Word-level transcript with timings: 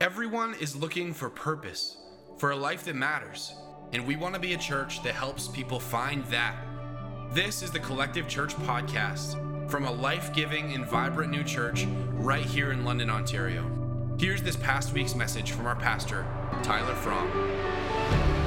Everyone 0.00 0.54
is 0.60 0.76
looking 0.76 1.12
for 1.12 1.28
purpose, 1.28 1.96
for 2.36 2.52
a 2.52 2.56
life 2.56 2.84
that 2.84 2.94
matters, 2.94 3.52
and 3.92 4.06
we 4.06 4.14
want 4.14 4.32
to 4.32 4.40
be 4.40 4.52
a 4.52 4.56
church 4.56 5.02
that 5.02 5.12
helps 5.12 5.48
people 5.48 5.80
find 5.80 6.24
that. 6.26 6.54
This 7.32 7.64
is 7.64 7.72
the 7.72 7.80
Collective 7.80 8.28
Church 8.28 8.54
Podcast 8.58 9.68
from 9.68 9.86
a 9.86 9.90
life 9.90 10.32
giving 10.32 10.72
and 10.72 10.86
vibrant 10.86 11.32
new 11.32 11.42
church 11.42 11.84
right 12.12 12.44
here 12.44 12.70
in 12.70 12.84
London, 12.84 13.10
Ontario. 13.10 13.68
Here's 14.20 14.40
this 14.40 14.54
past 14.54 14.92
week's 14.92 15.16
message 15.16 15.50
from 15.50 15.66
our 15.66 15.74
pastor, 15.74 16.24
Tyler 16.62 16.94
Fromm. 16.94 18.37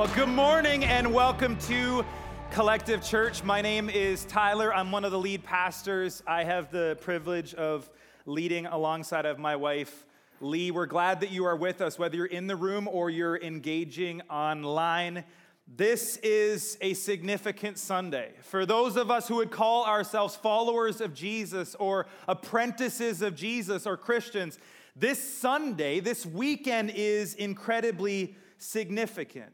Well, 0.00 0.14
good 0.14 0.30
morning 0.30 0.86
and 0.86 1.12
welcome 1.12 1.58
to 1.66 2.06
Collective 2.52 3.02
Church. 3.02 3.44
My 3.44 3.60
name 3.60 3.90
is 3.90 4.24
Tyler. 4.24 4.72
I'm 4.74 4.90
one 4.90 5.04
of 5.04 5.12
the 5.12 5.18
lead 5.18 5.44
pastors. 5.44 6.22
I 6.26 6.42
have 6.42 6.70
the 6.70 6.96
privilege 7.02 7.52
of 7.52 7.90
leading 8.24 8.64
alongside 8.64 9.26
of 9.26 9.38
my 9.38 9.56
wife, 9.56 10.06
Lee. 10.40 10.70
We're 10.70 10.86
glad 10.86 11.20
that 11.20 11.30
you 11.30 11.44
are 11.44 11.54
with 11.54 11.82
us, 11.82 11.98
whether 11.98 12.16
you're 12.16 12.24
in 12.24 12.46
the 12.46 12.56
room 12.56 12.88
or 12.88 13.10
you're 13.10 13.36
engaging 13.42 14.22
online. 14.30 15.22
This 15.68 16.16
is 16.22 16.78
a 16.80 16.94
significant 16.94 17.76
Sunday. 17.76 18.32
For 18.40 18.64
those 18.64 18.96
of 18.96 19.10
us 19.10 19.28
who 19.28 19.34
would 19.34 19.50
call 19.50 19.84
ourselves 19.84 20.34
followers 20.34 21.02
of 21.02 21.12
Jesus 21.12 21.74
or 21.74 22.06
apprentices 22.26 23.20
of 23.20 23.34
Jesus 23.34 23.86
or 23.86 23.98
Christians, 23.98 24.58
this 24.96 25.22
Sunday, 25.22 26.00
this 26.00 26.24
weekend 26.24 26.90
is 26.94 27.34
incredibly 27.34 28.34
significant. 28.56 29.52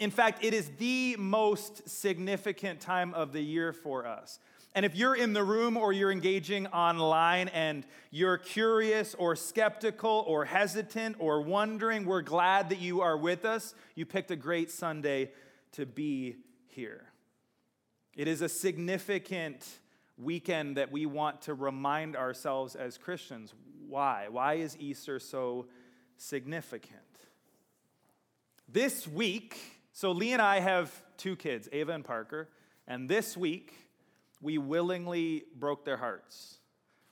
In 0.00 0.10
fact, 0.10 0.42
it 0.42 0.54
is 0.54 0.70
the 0.78 1.14
most 1.18 1.88
significant 1.88 2.80
time 2.80 3.12
of 3.12 3.32
the 3.32 3.42
year 3.42 3.74
for 3.74 4.06
us. 4.06 4.38
And 4.74 4.86
if 4.86 4.96
you're 4.96 5.14
in 5.14 5.34
the 5.34 5.44
room 5.44 5.76
or 5.76 5.92
you're 5.92 6.10
engaging 6.10 6.66
online 6.68 7.48
and 7.48 7.84
you're 8.10 8.38
curious 8.38 9.14
or 9.14 9.36
skeptical 9.36 10.24
or 10.26 10.46
hesitant 10.46 11.16
or 11.18 11.42
wondering, 11.42 12.06
we're 12.06 12.22
glad 12.22 12.70
that 12.70 12.80
you 12.80 13.02
are 13.02 13.16
with 13.16 13.44
us. 13.44 13.74
You 13.94 14.06
picked 14.06 14.30
a 14.30 14.36
great 14.36 14.70
Sunday 14.70 15.32
to 15.72 15.84
be 15.84 16.36
here. 16.68 17.04
It 18.16 18.26
is 18.26 18.40
a 18.40 18.48
significant 18.48 19.66
weekend 20.16 20.78
that 20.78 20.90
we 20.90 21.04
want 21.04 21.42
to 21.42 21.54
remind 21.54 22.16
ourselves 22.16 22.74
as 22.74 22.96
Christians. 22.96 23.52
Why? 23.86 24.28
Why 24.30 24.54
is 24.54 24.78
Easter 24.78 25.18
so 25.18 25.66
significant? 26.16 26.96
This 28.66 29.06
week, 29.06 29.79
so 30.00 30.12
Lee 30.12 30.32
and 30.32 30.40
I 30.40 30.60
have 30.60 30.90
two 31.18 31.36
kids, 31.36 31.68
Ava 31.72 31.92
and 31.92 32.02
Parker, 32.02 32.48
and 32.88 33.06
this 33.06 33.36
week, 33.36 33.74
we 34.40 34.56
willingly 34.56 35.44
broke 35.54 35.84
their 35.84 35.98
hearts. 35.98 36.56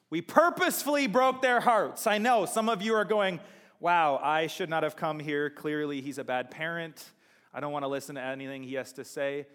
We 0.09 0.23
purposefully 0.23 1.07
broke 1.07 1.43
their 1.43 1.61
hearts. 1.61 2.07
I 2.07 2.17
know 2.17 2.47
some 2.47 2.71
of 2.71 2.81
you 2.81 2.95
are 2.95 3.05
going, 3.05 3.41
wow, 3.79 4.19
I 4.23 4.47
should 4.47 4.71
not 4.71 4.85
have 4.85 4.97
come 4.97 5.21
here. 5.21 5.51
Clearly, 5.51 6.01
he's 6.01 6.17
a 6.17 6.25
bad 6.25 6.51
parent. 6.51 7.11
I 7.53 7.61
don't 7.61 7.73
want 7.73 7.83
to 7.83 7.89
listen 7.89 8.15
to 8.15 8.23
anything 8.23 8.63
he 8.63 8.77
has 8.77 8.95
to 8.95 9.05
say. 9.05 9.47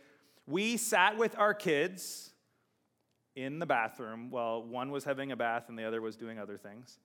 We 0.45 0.78
sat 0.78 1.17
with 1.17 1.36
our 1.39 1.56
kids 1.56 2.30
in 3.36 3.58
the 3.58 3.66
bathroom 3.66 4.30
while 4.30 4.61
one 4.61 4.92
was 4.92 5.06
having 5.06 5.31
a 5.31 5.36
bath 5.36 5.70
and 5.70 5.80
the 5.80 5.86
other 5.86 6.04
was 6.04 6.16
doing 6.16 6.38
other 6.38 6.59
things 6.59 7.00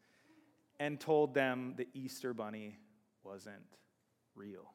and 0.78 1.00
told 1.00 1.32
them 1.32 1.72
the 1.78 1.88
Easter 1.94 2.34
bunny 2.34 2.76
wasn't 3.24 3.78
real. 4.34 4.74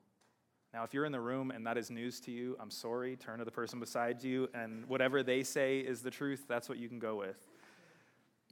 Now, 0.73 0.83
if 0.83 0.93
you're 0.93 1.05
in 1.05 1.11
the 1.11 1.19
room 1.19 1.51
and 1.51 1.67
that 1.67 1.77
is 1.77 1.91
news 1.91 2.19
to 2.21 2.31
you, 2.31 2.57
I'm 2.59 2.71
sorry. 2.71 3.15
Turn 3.15 3.39
to 3.39 3.45
the 3.45 3.51
person 3.51 3.79
beside 3.79 4.23
you, 4.23 4.49
and 4.55 4.85
whatever 4.87 5.21
they 5.21 5.43
say 5.43 5.79
is 5.79 6.01
the 6.01 6.09
truth, 6.09 6.45
that's 6.47 6.67
what 6.67 6.79
you 6.79 6.89
can 6.89 6.97
go 6.97 7.15
with. 7.15 7.37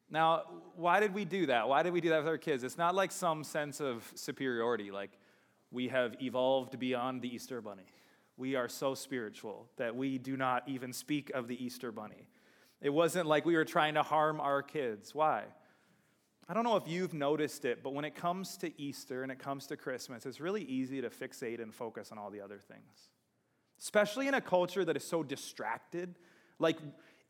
Now, 0.09 0.43
why 0.75 0.99
did 0.99 1.15
we 1.15 1.25
do 1.25 1.47
that? 1.47 1.67
Why 1.67 1.81
did 1.83 1.93
we 1.93 2.01
do 2.01 2.09
that 2.09 2.19
with 2.19 2.27
our 2.27 2.37
kids? 2.37 2.63
It's 2.63 2.77
not 2.77 2.93
like 2.93 3.11
some 3.11 3.43
sense 3.43 3.79
of 3.79 4.11
superiority, 4.13 4.91
like 4.91 5.17
we 5.71 5.87
have 5.87 6.15
evolved 6.21 6.77
beyond 6.77 7.21
the 7.21 7.33
Easter 7.33 7.61
bunny. 7.61 7.87
We 8.37 8.55
are 8.55 8.67
so 8.67 8.93
spiritual 8.93 9.67
that 9.77 9.95
we 9.95 10.17
do 10.17 10.37
not 10.37 10.67
even 10.67 10.93
speak 10.93 11.31
of 11.33 11.47
the 11.47 11.63
Easter 11.63 11.91
bunny. 11.91 12.27
It 12.81 12.89
wasn't 12.89 13.27
like 13.27 13.45
we 13.45 13.55
were 13.55 13.65
trying 13.65 13.93
to 13.95 14.03
harm 14.03 14.39
our 14.41 14.61
kids. 14.61 15.15
Why? 15.15 15.45
I 16.51 16.53
don't 16.53 16.65
know 16.65 16.75
if 16.75 16.85
you've 16.85 17.13
noticed 17.13 17.63
it, 17.63 17.81
but 17.81 17.93
when 17.93 18.03
it 18.03 18.13
comes 18.13 18.57
to 18.57 18.73
Easter 18.77 19.23
and 19.23 19.31
it 19.31 19.39
comes 19.39 19.67
to 19.67 19.77
Christmas, 19.77 20.25
it's 20.25 20.41
really 20.41 20.63
easy 20.63 20.99
to 20.99 21.09
fixate 21.09 21.63
and 21.63 21.73
focus 21.73 22.11
on 22.11 22.17
all 22.17 22.29
the 22.29 22.41
other 22.41 22.57
things. 22.57 23.07
Especially 23.79 24.27
in 24.27 24.33
a 24.33 24.41
culture 24.41 24.83
that 24.83 24.97
is 24.97 25.03
so 25.05 25.23
distracted. 25.23 26.19
Like, 26.59 26.77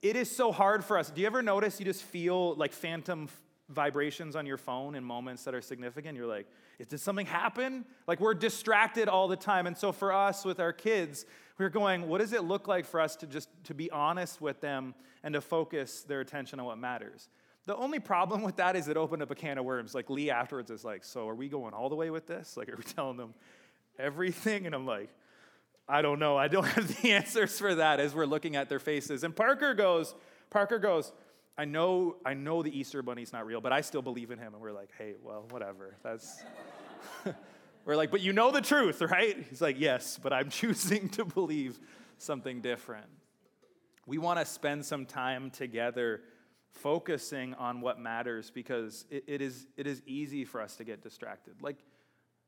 it 0.01 0.15
is 0.15 0.35
so 0.35 0.51
hard 0.51 0.83
for 0.83 0.97
us. 0.97 1.11
Do 1.11 1.21
you 1.21 1.27
ever 1.27 1.43
notice 1.43 1.79
you 1.79 1.85
just 1.85 2.01
feel 2.01 2.55
like 2.55 2.73
phantom 2.73 3.29
vibrations 3.69 4.35
on 4.35 4.47
your 4.47 4.57
phone 4.57 4.95
in 4.95 5.03
moments 5.03 5.43
that 5.43 5.53
are 5.53 5.61
significant? 5.61 6.17
You're 6.17 6.25
like, 6.25 6.47
did 6.89 6.99
something 6.99 7.27
happen? 7.27 7.85
Like, 8.07 8.19
we're 8.19 8.33
distracted 8.33 9.07
all 9.07 9.27
the 9.27 9.35
time. 9.35 9.67
And 9.67 9.77
so, 9.77 9.91
for 9.91 10.11
us 10.11 10.43
with 10.43 10.59
our 10.59 10.73
kids, 10.73 11.27
we're 11.59 11.69
going, 11.69 12.07
what 12.07 12.21
does 12.21 12.33
it 12.33 12.43
look 12.43 12.67
like 12.67 12.87
for 12.87 12.99
us 12.99 13.15
to 13.17 13.27
just 13.27 13.49
to 13.65 13.75
be 13.75 13.91
honest 13.91 14.41
with 14.41 14.61
them 14.61 14.95
and 15.21 15.35
to 15.35 15.41
focus 15.41 16.01
their 16.01 16.21
attention 16.21 16.59
on 16.59 16.65
what 16.65 16.79
matters? 16.79 17.29
The 17.65 17.75
only 17.75 17.99
problem 17.99 18.41
with 18.41 18.55
that 18.55 18.75
is 18.75 18.87
it 18.87 18.97
opened 18.97 19.21
up 19.21 19.29
a 19.29 19.35
can 19.35 19.57
of 19.57 19.65
worms. 19.65 19.93
Like 19.93 20.09
Lee 20.09 20.31
afterwards 20.31 20.71
is 20.71 20.83
like, 20.83 21.03
so 21.03 21.27
are 21.29 21.35
we 21.35 21.47
going 21.47 21.73
all 21.73 21.89
the 21.89 21.95
way 21.95 22.09
with 22.09 22.25
this? 22.25 22.57
Like, 22.57 22.69
are 22.73 22.75
we 22.75 22.83
telling 22.83 23.17
them 23.17 23.33
everything? 23.99 24.65
And 24.65 24.73
I'm 24.73 24.85
like, 24.85 25.09
I 25.87 26.01
don't 26.01 26.19
know. 26.19 26.37
I 26.37 26.47
don't 26.47 26.65
have 26.75 27.01
the 27.01 27.11
answers 27.11 27.57
for 27.59 27.75
that 27.75 27.99
as 27.99 28.15
we're 28.15 28.25
looking 28.25 28.55
at 28.55 28.69
their 28.69 28.79
faces. 28.79 29.23
And 29.23 29.35
Parker 29.35 29.73
goes, 29.73 30.15
Parker 30.49 30.79
goes, 30.79 31.11
I 31.57 31.65
know, 31.65 32.15
I 32.25 32.33
know 32.33 32.63
the 32.63 32.75
Easter 32.75 33.01
bunny's 33.01 33.33
not 33.33 33.45
real, 33.45 33.61
but 33.61 33.73
I 33.73 33.81
still 33.81 34.01
believe 34.01 34.31
in 34.31 34.39
him. 34.39 34.53
And 34.53 34.61
we're 34.61 34.71
like, 34.71 34.89
hey, 34.97 35.15
well, 35.21 35.45
whatever. 35.49 35.97
That's 36.01 36.43
we're 37.85 37.95
like, 37.95 38.09
but 38.09 38.21
you 38.21 38.33
know 38.33 38.51
the 38.51 38.61
truth, 38.61 39.01
right? 39.01 39.37
He's 39.49 39.61
like, 39.61 39.79
yes, 39.79 40.19
but 40.21 40.33
I'm 40.33 40.49
choosing 40.49 41.09
to 41.09 41.25
believe 41.25 41.79
something 42.17 42.61
different. 42.61 43.05
We 44.07 44.17
want 44.17 44.39
to 44.39 44.45
spend 44.45 44.85
some 44.85 45.05
time 45.05 45.51
together 45.51 46.21
focusing 46.71 47.53
on 47.55 47.81
what 47.81 47.99
matters 47.99 48.49
because 48.49 49.05
it, 49.09 49.23
it, 49.27 49.41
is, 49.41 49.67
it 49.77 49.87
is 49.87 50.01
easy 50.05 50.45
for 50.45 50.61
us 50.61 50.75
to 50.77 50.83
get 50.83 51.01
distracted. 51.01 51.61
Like, 51.61 51.77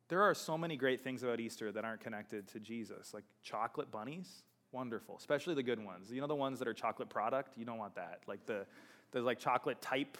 there 0.10 0.22
are 0.22 0.34
so 0.34 0.58
many 0.58 0.76
great 0.76 1.04
things 1.04 1.24
about 1.24 1.40
Easter 1.40 1.72
that 1.72 1.86
aren't 1.86 2.02
connected 2.02 2.48
to 2.50 2.60
Jesus, 2.60 3.14
like 3.14 3.24
chocolate 3.42 3.90
bunnies, 3.92 4.44
wonderful, 4.72 5.16
especially 5.18 5.56
the 5.56 5.64
good 5.64 5.84
ones. 5.84 6.12
You 6.12 6.22
know 6.22 6.28
the 6.28 6.36
ones 6.36 6.60
that 6.60 6.68
are 6.68 6.74
chocolate 6.74 7.10
product? 7.10 7.58
You 7.58 7.66
don't 7.66 7.78
want 7.78 7.96
that. 7.96 8.20
Like 8.28 8.46
the, 8.46 8.66
the 9.12 9.22
like 9.22 9.40
chocolate 9.40 9.82
type. 9.82 10.18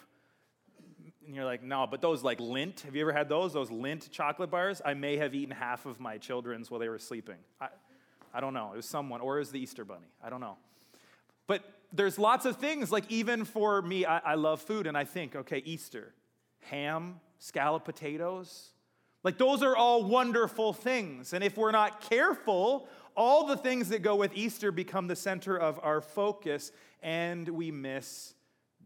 And 1.26 1.34
you're 1.34 1.44
like, 1.44 1.62
no, 1.62 1.86
but 1.90 2.00
those 2.00 2.22
like 2.22 2.38
Lindt, 2.38 2.82
have 2.82 2.94
you 2.94 3.02
ever 3.02 3.12
had 3.12 3.28
those? 3.28 3.52
Those 3.52 3.70
Lindt 3.70 4.10
chocolate 4.10 4.50
bars? 4.50 4.80
I 4.84 4.94
may 4.94 5.16
have 5.16 5.34
eaten 5.34 5.54
half 5.54 5.86
of 5.86 6.00
my 6.00 6.18
children's 6.18 6.70
while 6.70 6.80
they 6.80 6.88
were 6.88 6.98
sleeping. 6.98 7.38
I, 7.60 7.68
I 8.32 8.40
don't 8.40 8.54
know. 8.54 8.70
It 8.72 8.76
was 8.76 8.86
someone, 8.86 9.20
or 9.20 9.36
it 9.36 9.40
was 9.40 9.50
the 9.50 9.60
Easter 9.60 9.84
bunny. 9.84 10.08
I 10.22 10.28
don't 10.28 10.40
know. 10.40 10.56
But 11.46 11.62
there's 11.94 12.18
lots 12.18 12.44
of 12.44 12.56
things, 12.56 12.90
like 12.90 13.04
even 13.10 13.44
for 13.44 13.80
me, 13.80 14.04
I, 14.04 14.18
I 14.18 14.34
love 14.34 14.60
food, 14.60 14.86
and 14.86 14.96
I 14.96 15.04
think, 15.04 15.36
okay, 15.36 15.62
Easter, 15.64 16.12
ham, 16.60 17.20
scallop 17.38 17.84
potatoes, 17.84 18.70
like 19.22 19.38
those 19.38 19.62
are 19.62 19.76
all 19.76 20.04
wonderful 20.04 20.72
things. 20.72 21.32
And 21.32 21.42
if 21.42 21.56
we're 21.56 21.70
not 21.70 22.02
careful, 22.02 22.88
all 23.16 23.46
the 23.46 23.56
things 23.56 23.88
that 23.88 24.02
go 24.02 24.16
with 24.16 24.36
Easter 24.36 24.70
become 24.70 25.06
the 25.06 25.16
center 25.16 25.56
of 25.56 25.80
our 25.82 26.00
focus, 26.00 26.72
and 27.02 27.48
we 27.48 27.70
miss 27.70 28.34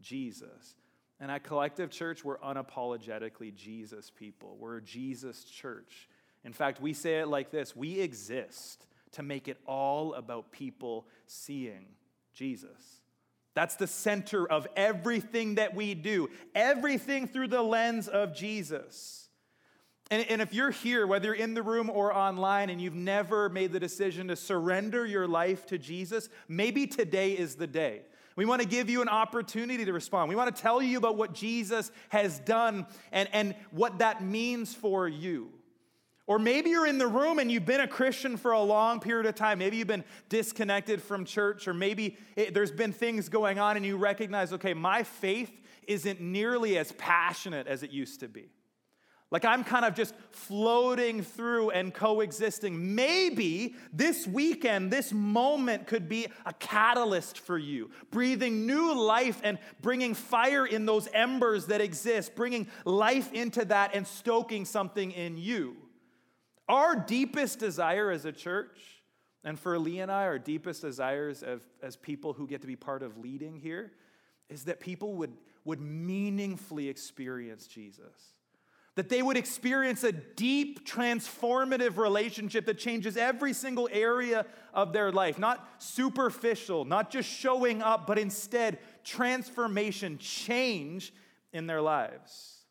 Jesus. 0.01 0.75
And 1.19 1.29
at 1.29 1.43
Collective 1.43 1.89
Church, 1.89 2.23
we're 2.23 2.39
unapologetically 2.39 3.53
Jesus 3.53 4.09
people. 4.09 4.55
We're 4.57 4.77
a 4.77 4.81
Jesus 4.81 5.43
church. 5.43 6.07
In 6.45 6.53
fact, 6.53 6.79
we 6.81 6.93
say 6.93 7.19
it 7.19 7.27
like 7.27 7.51
this 7.51 7.75
we 7.75 7.99
exist 7.99 8.85
to 9.11 9.23
make 9.23 9.47
it 9.47 9.57
all 9.65 10.13
about 10.13 10.51
people 10.51 11.07
seeing 11.25 11.87
Jesus. 12.33 12.98
That's 13.55 13.75
the 13.75 13.87
center 13.87 14.49
of 14.49 14.67
everything 14.75 15.55
that 15.55 15.75
we 15.75 15.93
do, 15.95 16.29
everything 16.55 17.27
through 17.27 17.47
the 17.49 17.61
lens 17.61 18.07
of 18.07 18.35
Jesus. 18.35 19.27
And, 20.11 20.25
and, 20.27 20.41
if 20.41 20.55
you're 20.55 20.71
here, 20.71 21.05
whether 21.05 21.27
you're 21.27 21.35
in 21.35 21.53
the 21.53 21.61
room 21.61 21.87
or 21.87 22.15
online, 22.15 22.71
and 22.71 22.81
you've 22.81 22.95
never 22.95 23.47
made 23.47 23.71
the 23.71 23.79
decision 23.79 24.29
to 24.29 24.35
surrender 24.35 25.05
your 25.05 25.27
life 25.27 25.67
to 25.67 25.77
Jesus, 25.77 26.29
maybe 26.47 26.87
today 26.87 27.33
is 27.33 27.55
the 27.55 27.67
day. 27.67 28.01
We 28.35 28.45
want 28.45 28.61
to 28.61 28.67
give 28.67 28.89
you 28.89 29.01
an 29.01 29.09
opportunity 29.09 29.85
to 29.85 29.93
respond. 29.93 30.29
We 30.29 30.35
want 30.35 30.55
to 30.55 30.61
tell 30.61 30.81
you 30.81 30.97
about 30.97 31.17
what 31.17 31.33
Jesus 31.33 31.91
has 32.07 32.39
done 32.39 32.87
and, 33.11 33.29
and 33.33 33.53
what 33.69 33.99
that 33.99 34.23
means 34.23 34.73
for 34.73 35.07
you. 35.07 35.51
Or 36.29 36.37
maybe 36.37 36.69
you're 36.69 36.85
in 36.85 36.99
the 36.99 37.07
room 37.07 37.39
and 37.39 37.51
you've 37.51 37.65
been 37.65 37.81
a 37.81 37.87
Christian 37.87 38.37
for 38.37 38.51
a 38.51 38.61
long 38.61 38.99
period 38.99 39.25
of 39.25 39.33
time. 39.33 39.57
Maybe 39.57 39.77
you've 39.77 39.87
been 39.87 40.03
disconnected 40.29 41.01
from 41.01 41.25
church, 41.25 41.67
or 41.67 41.73
maybe 41.73 42.19
it, 42.35 42.53
there's 42.53 42.71
been 42.71 42.93
things 42.93 43.29
going 43.29 43.57
on 43.57 43.77
and 43.77 43.83
you 43.83 43.97
recognize, 43.97 44.53
okay, 44.53 44.75
my 44.75 45.01
faith 45.01 45.51
isn't 45.87 46.21
nearly 46.21 46.77
as 46.77 46.91
passionate 46.91 47.65
as 47.65 47.81
it 47.81 47.89
used 47.89 48.19
to 48.19 48.27
be. 48.27 48.51
Like 49.31 49.43
I'm 49.43 49.63
kind 49.63 49.83
of 49.85 49.95
just 49.95 50.13
floating 50.29 51.23
through 51.23 51.71
and 51.71 51.91
coexisting. 51.91 52.93
Maybe 52.93 53.73
this 53.91 54.27
weekend, 54.27 54.91
this 54.91 55.11
moment 55.11 55.87
could 55.87 56.07
be 56.07 56.27
a 56.45 56.53
catalyst 56.53 57.39
for 57.39 57.57
you, 57.57 57.89
breathing 58.11 58.67
new 58.67 58.93
life 58.93 59.41
and 59.43 59.57
bringing 59.81 60.13
fire 60.13 60.67
in 60.67 60.85
those 60.85 61.07
embers 61.11 61.65
that 61.67 61.81
exist, 61.81 62.35
bringing 62.35 62.67
life 62.85 63.33
into 63.33 63.65
that 63.65 63.95
and 63.95 64.05
stoking 64.05 64.63
something 64.63 65.09
in 65.09 65.35
you. 65.35 65.75
Our 66.69 66.95
deepest 66.95 67.59
desire 67.59 68.11
as 68.11 68.23
a 68.23 68.31
church, 68.31 68.79
and 69.43 69.59
for 69.59 69.77
Lee 69.77 69.99
and 69.99 70.11
I, 70.11 70.23
our 70.23 70.39
deepest 70.39 70.81
desires 70.81 71.43
as, 71.43 71.61
as 71.83 71.97
people 71.97 72.31
who 72.31 72.47
get 72.47 72.61
to 72.61 72.67
be 72.67 72.77
part 72.77 73.03
of 73.03 73.17
leading 73.17 73.57
here, 73.57 73.91
is 74.49 74.63
that 74.65 74.79
people 74.79 75.15
would, 75.15 75.33
would 75.65 75.81
meaningfully 75.81 76.87
experience 76.87 77.67
Jesus 77.67 78.33
that 78.99 79.07
they 79.07 79.21
would 79.21 79.37
experience 79.37 80.03
a 80.03 80.11
deep, 80.11 80.85
transformative 80.85 81.95
relationship 81.95 82.65
that 82.65 82.77
changes 82.77 83.15
every 83.15 83.53
single 83.53 83.87
area 83.93 84.45
of 84.73 84.91
their 84.91 85.09
life. 85.09 85.39
Not 85.39 85.65
superficial, 85.77 86.83
not 86.83 87.09
just 87.09 87.29
showing 87.29 87.81
up, 87.81 88.05
but 88.05 88.19
instead 88.19 88.77
transformation, 89.05 90.17
change 90.17 91.13
in 91.53 91.65
their 91.65 91.81
lives. 91.81 92.65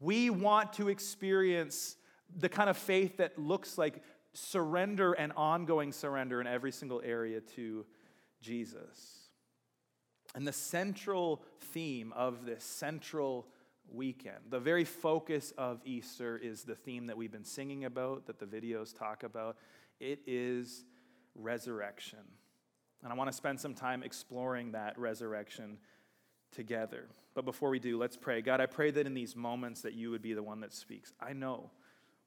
We 0.00 0.28
want 0.28 0.74
to 0.74 0.90
experience 0.90 1.96
the 2.36 2.48
kind 2.48 2.70
of 2.70 2.76
faith 2.76 3.16
that 3.16 3.38
looks 3.38 3.78
like 3.78 4.02
surrender 4.34 5.14
and 5.14 5.32
ongoing 5.36 5.92
surrender 5.92 6.40
in 6.40 6.46
every 6.46 6.70
single 6.70 7.00
area 7.04 7.40
to 7.40 7.86
Jesus. 8.40 9.30
And 10.34 10.46
the 10.46 10.52
central 10.52 11.42
theme 11.60 12.12
of 12.14 12.44
this 12.44 12.62
central 12.62 13.46
weekend. 13.90 14.38
The 14.50 14.60
very 14.60 14.84
focus 14.84 15.52
of 15.56 15.80
Easter 15.84 16.36
is 16.36 16.64
the 16.64 16.74
theme 16.74 17.06
that 17.06 17.16
we've 17.16 17.32
been 17.32 17.44
singing 17.44 17.84
about, 17.84 18.26
that 18.26 18.38
the 18.38 18.46
videos 18.46 18.96
talk 18.96 19.22
about. 19.22 19.56
It 20.00 20.20
is 20.26 20.84
resurrection. 21.34 22.18
And 23.02 23.12
I 23.12 23.16
want 23.16 23.30
to 23.30 23.36
spend 23.36 23.60
some 23.60 23.74
time 23.74 24.02
exploring 24.02 24.72
that 24.72 24.98
resurrection 24.98 25.78
together. 26.52 27.08
But 27.34 27.44
before 27.44 27.70
we 27.70 27.78
do, 27.78 27.98
let's 27.98 28.16
pray. 28.16 28.42
God, 28.42 28.60
I 28.60 28.66
pray 28.66 28.90
that 28.90 29.06
in 29.06 29.14
these 29.14 29.36
moments 29.36 29.82
that 29.82 29.94
you 29.94 30.10
would 30.10 30.22
be 30.22 30.34
the 30.34 30.42
one 30.42 30.60
that 30.60 30.72
speaks. 30.72 31.12
I 31.20 31.32
know 31.32 31.70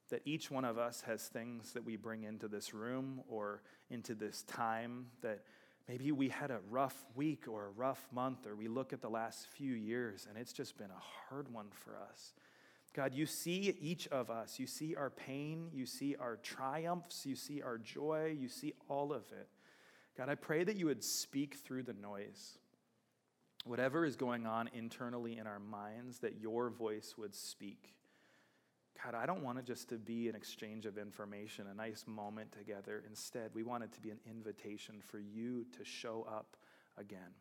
that 0.10 0.22
each 0.26 0.52
one 0.52 0.66
of 0.66 0.78
us 0.78 1.02
has 1.02 1.28
things 1.28 1.74
that 1.74 1.86
we 1.86 1.96
bring 1.96 2.24
into 2.24 2.48
this 2.48 2.74
room 2.74 3.22
or 3.30 3.62
into 3.90 4.16
this 4.16 4.44
time 4.44 5.08
that 5.22 5.44
Maybe 5.90 6.12
we 6.12 6.30
had 6.30 6.52
a 6.52 6.60
rough 6.70 7.04
week 7.16 7.48
or 7.48 7.66
a 7.66 7.72
rough 7.72 8.08
month, 8.14 8.46
or 8.46 8.56
we 8.56 8.68
look 8.68 8.94
at 8.94 9.02
the 9.02 9.10
last 9.10 9.48
few 9.48 9.74
years 9.74 10.28
and 10.30 10.38
it's 10.38 10.54
just 10.54 10.78
been 10.78 10.92
a 10.92 11.30
hard 11.30 11.52
one 11.52 11.66
for 11.72 11.98
us. 12.12 12.34
God, 12.94 13.16
you 13.16 13.26
see 13.26 13.76
each 13.82 14.08
of 14.10 14.30
us. 14.30 14.60
You 14.60 14.68
see 14.68 14.96
our 14.96 15.10
pain. 15.10 15.70
You 15.74 15.88
see 15.88 16.16
our 16.16 16.38
triumphs. 16.38 17.26
You 17.26 17.36
see 17.36 17.64
our 17.64 17.80
joy. 17.80 18.38
You 18.40 18.50
see 18.50 18.74
all 18.88 19.12
of 19.12 19.24
it. 19.32 19.48
God, 20.16 20.30
I 20.30 20.36
pray 20.36 20.64
that 20.64 20.76
you 20.76 20.86
would 20.86 21.04
speak 21.04 21.56
through 21.56 21.84
the 21.84 21.94
noise. 21.94 22.60
Whatever 23.66 24.06
is 24.06 24.16
going 24.16 24.46
on 24.46 24.70
internally 24.74 25.40
in 25.40 25.48
our 25.48 25.60
minds, 25.60 26.20
that 26.20 26.40
your 26.40 26.70
voice 26.70 27.16
would 27.18 27.34
speak. 27.34 27.96
God, 29.04 29.16
I 29.16 29.26
don't 29.26 29.44
want 29.44 29.58
it 29.60 29.66
just 29.66 29.90
to 29.90 29.96
be 29.98 30.28
an 30.28 30.36
exchange 30.36 30.86
of 30.86 30.98
information, 30.98 31.68
a 31.72 31.74
nice 31.74 32.04
moment 32.06 32.52
together. 32.52 33.04
Instead, 33.08 33.52
we 33.54 33.64
want 33.64 33.84
it 33.84 33.94
to 33.94 34.02
be 34.02 34.10
an 34.10 34.20
invitation 34.30 34.96
for 35.00 35.20
you 35.20 35.66
to 35.78 35.86
show 35.86 36.28
up 36.30 36.58
again. 36.98 37.34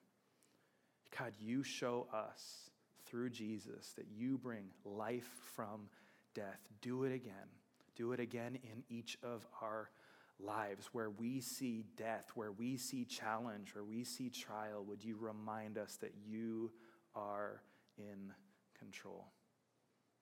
God, 1.18 1.32
you 1.40 1.64
show 1.64 2.06
us 2.12 2.70
through 3.06 3.30
Jesus 3.30 3.92
that 3.96 4.06
you 4.14 4.38
bring 4.38 4.66
life 4.84 5.28
from 5.56 5.88
death. 6.34 6.60
Do 6.80 7.04
it 7.04 7.12
again. 7.12 7.48
Do 7.96 8.12
it 8.12 8.20
again 8.20 8.58
in 8.62 8.84
each 8.88 9.18
of 9.24 9.44
our 9.60 9.90
lives 10.38 10.90
where 10.92 11.10
we 11.10 11.40
see 11.40 11.84
death, 11.96 12.30
where 12.34 12.52
we 12.52 12.76
see 12.76 13.04
challenge, 13.04 13.74
where 13.74 13.84
we 13.84 14.04
see 14.04 14.30
trial. 14.30 14.84
Would 14.86 15.02
you 15.02 15.16
remind 15.18 15.76
us 15.76 15.96
that 15.96 16.12
you 16.24 16.70
are 17.16 17.62
in 17.96 18.32
control? 18.78 19.26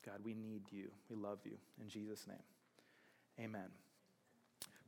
God, 0.07 0.21
we 0.25 0.35
need 0.35 0.63
you. 0.71 0.89
We 1.11 1.17
love 1.17 1.39
you. 1.45 1.57
In 1.83 1.89
Jesus' 1.89 2.27
name, 2.29 2.39
amen. 3.45 3.67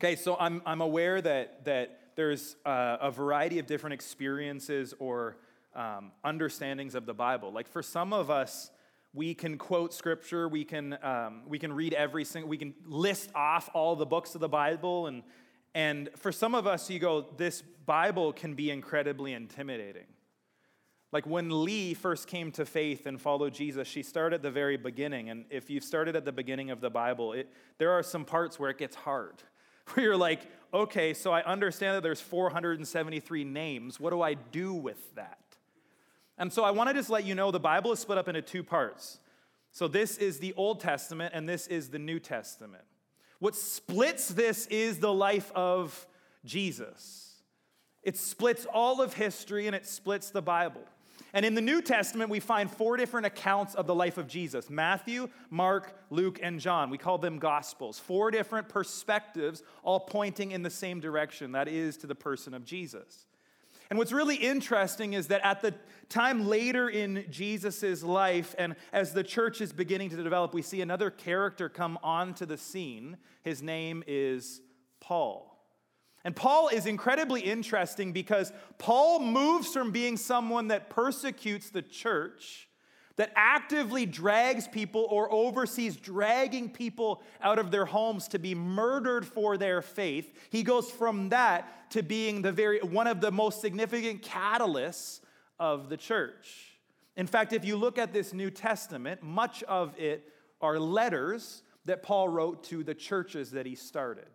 Okay, 0.01 0.15
so 0.15 0.37
I'm, 0.39 0.63
I'm 0.65 0.81
aware 0.81 1.21
that, 1.21 1.65
that 1.65 1.99
there's 2.15 2.55
uh, 2.65 2.99
a 3.01 3.11
variety 3.11 3.59
of 3.59 3.67
different 3.67 3.95
experiences 3.95 4.95
or 5.01 5.39
um, 5.75 6.13
understandings 6.23 6.95
of 6.95 7.05
the 7.05 7.15
Bible. 7.15 7.53
Like 7.53 7.67
for 7.67 7.83
some 7.83 8.13
of 8.13 8.31
us, 8.31 8.71
we 9.13 9.35
can 9.35 9.59
quote 9.59 9.93
scripture, 9.93 10.49
we 10.49 10.65
can, 10.65 10.97
um, 11.03 11.43
we 11.49 11.59
can 11.59 11.73
read 11.73 11.95
every 11.95 12.25
single, 12.25 12.49
we 12.49 12.59
can 12.59 12.75
list 12.87 13.31
off 13.35 13.69
all 13.75 13.97
the 13.97 14.07
books 14.07 14.37
of 14.37 14.41
the 14.41 14.49
Bible. 14.49 15.09
And, 15.09 15.25
and 15.75 16.11
for 16.17 16.31
some 16.31 16.55
of 16.55 16.67
us, 16.67 16.89
you 16.89 17.01
go, 17.01 17.27
this 17.37 17.63
Bible 17.87 18.33
can 18.33 18.55
be 18.55 18.71
incredibly 18.71 19.33
intimidating. 19.33 20.07
Like 21.11 21.27
when 21.27 21.65
Lee 21.65 21.95
first 21.95 22.27
came 22.27 22.53
to 22.53 22.67
faith 22.67 23.07
and 23.07 23.21
followed 23.21 23.55
Jesus, 23.55 23.89
she 23.89 24.03
started 24.03 24.37
at 24.37 24.43
the 24.43 24.51
very 24.51 24.77
beginning. 24.77 25.31
And 25.31 25.47
if 25.49 25.71
you've 25.71 25.85
started 25.85 26.17
at 26.17 26.25
the 26.25 26.33
beginning 26.33 26.71
of 26.71 26.81
the 26.81 26.91
Bible, 26.91 27.33
it, 27.33 27.51
there 27.79 27.93
are 27.93 28.03
some 28.03 28.25
parts 28.25 28.59
where 28.59 28.69
it 28.69 28.77
gets 28.77 28.95
hard, 28.95 29.43
where 29.93 30.05
you're 30.05 30.17
like, 30.17 30.43
okay, 30.75 31.15
so 31.15 31.33
I 31.33 31.43
understand 31.45 31.97
that 31.97 32.03
there's 32.03 32.21
473 32.21 33.45
names. 33.45 33.99
What 33.99 34.11
do 34.11 34.21
I 34.21 34.35
do 34.35 34.75
with 34.75 35.15
that? 35.15 35.39
And 36.37 36.53
so 36.53 36.63
I 36.63 36.71
want 36.71 36.91
to 36.91 36.95
just 36.95 37.11
let 37.11 37.25
you 37.25 37.35
know 37.35 37.51
the 37.51 37.59
Bible 37.59 37.91
is 37.93 37.99
split 37.99 38.19
up 38.19 38.29
into 38.29 38.43
two 38.43 38.63
parts. 38.63 39.19
So 39.73 39.89
this 39.89 40.19
is 40.19 40.39
the 40.39 40.53
Old 40.57 40.81
Testament 40.81 41.33
and 41.35 41.49
this 41.49 41.67
is 41.67 41.89
the 41.89 41.99
New 41.99 42.21
Testament. 42.21 42.85
What 43.39 43.57
splits 43.57 44.29
this 44.29 44.67
is 44.67 44.99
the 44.99 45.13
life 45.13 45.51
of 45.55 46.07
Jesus. 46.45 47.37
It 48.03 48.17
splits 48.17 48.67
all 48.67 49.01
of 49.01 49.15
history 49.15 49.67
and 49.67 49.75
it 49.75 49.87
splits 49.87 50.31
the 50.31 50.43
Bible. 50.43 50.83
And 51.33 51.45
in 51.45 51.55
the 51.55 51.61
New 51.61 51.83
Testament, 51.83 52.31
we 52.31 52.41
find 52.41 52.71
four 52.71 52.97
different 52.97 53.27
accounts 53.27 53.75
of 53.75 53.87
the 53.87 53.95
life 53.95 54.19
of 54.19 54.27
Jesus 54.27 54.71
Matthew, 54.71 55.29
Mark, 55.51 55.95
Luke, 56.11 56.39
and 56.43 56.59
John. 56.59 56.91
We 56.91 56.99
call 56.99 57.19
them 57.19 57.39
Gospels. 57.39 57.99
Four 57.99 58.31
different 58.31 58.69
perspectives, 58.69 59.63
all 59.83 60.01
pointing 60.01 60.53
in 60.53 60.63
the 60.63 60.71
same 60.71 61.01
direction 61.01 61.53
that 61.53 61.69
is, 61.69 61.97
to 61.99 62.07
the 62.07 62.15
person 62.15 62.55
of 62.55 62.65
Jesus. 62.65 63.27
And 63.91 63.99
what's 63.99 64.13
really 64.13 64.37
interesting 64.37 65.15
is 65.15 65.29
that 65.29 65.41
at 65.45 65.63
the 65.63 65.75
time 66.09 66.47
later 66.47 66.91
in 66.91 67.25
Jesus' 67.31 68.03
life, 68.03 68.55
and 68.59 68.77
as 68.93 69.15
the 69.15 69.25
church 69.25 69.61
is 69.61 69.73
beginning 69.73 70.11
to 70.11 70.23
develop, 70.23 70.53
we 70.53 70.63
see 70.63 70.83
another 70.83 71.11
character 71.11 71.69
come 71.69 71.99
onto 72.03 72.45
the 72.45 72.59
scene. 72.59 73.17
His 73.43 73.63
name 73.63 74.05
is 74.07 74.61
Paul. 75.01 75.58
And 76.29 76.37
Paul 76.37 76.69
is 76.69 76.85
incredibly 76.85 77.41
interesting 77.41 78.13
because 78.13 78.53
Paul 78.77 79.19
moves 79.19 79.73
from 79.73 79.93
being 79.93 80.19
someone 80.19 80.69
that 80.69 80.91
persecutes 80.91 81.71
the 81.71 81.81
church, 81.81 82.69
that 83.17 83.33
actively 83.35 84.05
drags 84.05 84.69
people 84.69 85.07
or 85.09 85.33
oversees 85.33 85.97
dragging 85.97 86.69
people 86.69 87.23
out 87.41 87.59
of 87.59 87.71
their 87.71 87.87
homes 87.87 88.29
to 88.29 88.39
be 88.39 88.55
murdered 88.55 89.27
for 89.27 89.57
their 89.57 89.81
faith. 89.81 90.39
He 90.51 90.63
goes 90.63 90.91
from 90.91 91.31
that 91.31 91.91
to 91.93 92.03
being 92.03 92.43
the 92.43 92.53
very 92.53 92.81
one 92.81 93.07
of 93.07 93.23
the 93.23 93.33
most 93.33 93.63
significant 93.63 94.21
catalysts 94.21 95.21
of 95.59 95.89
the 95.89 95.97
church. 95.97 96.79
In 97.17 97.27
fact, 97.27 97.55
if 97.55 97.65
you 97.65 97.75
look 97.75 97.97
at 97.97 98.13
this 98.13 98.35
New 98.35 98.51
Testament, 98.51 99.23
much 99.23 99.63
of 99.63 99.99
it 99.99 100.31
are 100.61 100.79
letters 100.79 101.63
that 101.87 102.03
Paul 102.03 102.29
wrote 102.29 102.65
to 102.65 102.85
the 102.85 102.95
churches 102.95 103.53
that 103.53 103.65
he 103.65 103.75
started. 103.75 104.29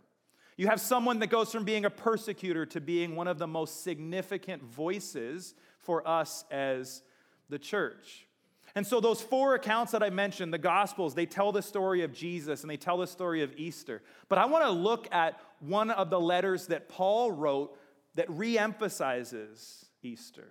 You 0.58 0.68
have 0.68 0.80
someone 0.80 1.20
that 1.20 1.28
goes 1.28 1.52
from 1.52 1.64
being 1.64 1.86
a 1.86 1.90
persecutor 1.90 2.66
to 2.68 2.82
being 2.82 3.16
one 3.16 3.28
of 3.28 3.40
the 3.40 3.48
most 3.48 3.84
significant 3.84 4.64
voices 4.64 5.56
for 5.80 6.08
us 6.08 6.46
as 6.52 7.02
the 7.50 7.60
church. 7.60 8.28
And 8.76 8.86
so, 8.86 9.00
those 9.00 9.22
four 9.22 9.54
accounts 9.54 9.92
that 9.92 10.02
I 10.02 10.10
mentioned, 10.10 10.52
the 10.52 10.58
Gospels, 10.58 11.14
they 11.14 11.28
tell 11.28 11.52
the 11.52 11.62
story 11.62 12.02
of 12.02 12.12
Jesus 12.12 12.62
and 12.62 12.70
they 12.70 12.78
tell 12.78 12.98
the 12.98 13.08
story 13.08 13.44
of 13.44 13.54
Easter. 13.56 14.02
But 14.30 14.40
I 14.40 14.46
want 14.46 14.66
to 14.66 14.72
look 14.72 15.08
at 15.14 15.40
one 15.60 15.92
of 15.92 16.10
the 16.10 16.20
letters 16.20 16.68
that 16.68 16.90
Paul 16.90 17.32
wrote 17.32 17.78
that 18.16 18.30
re 18.30 18.58
emphasizes 18.58 19.86
Easter. 20.02 20.48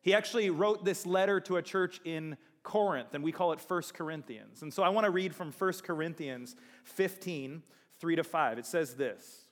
He 0.00 0.14
actually 0.14 0.48
wrote 0.48 0.84
this 0.86 1.04
letter 1.04 1.38
to 1.40 1.56
a 1.56 1.62
church 1.62 2.00
in 2.04 2.38
Corinth, 2.62 3.08
and 3.12 3.22
we 3.22 3.32
call 3.32 3.52
it 3.52 3.60
First 3.60 3.92
Corinthians. 3.92 4.62
And 4.62 4.72
so, 4.72 4.82
I 4.82 4.88
want 4.88 5.04
to 5.04 5.10
read 5.10 5.34
from 5.34 5.52
First 5.52 5.84
Corinthians 5.84 6.56
15 6.84 7.62
3 8.00 8.16
to 8.16 8.24
5. 8.24 8.58
It 8.58 8.66
says 8.66 8.94
this 8.94 9.46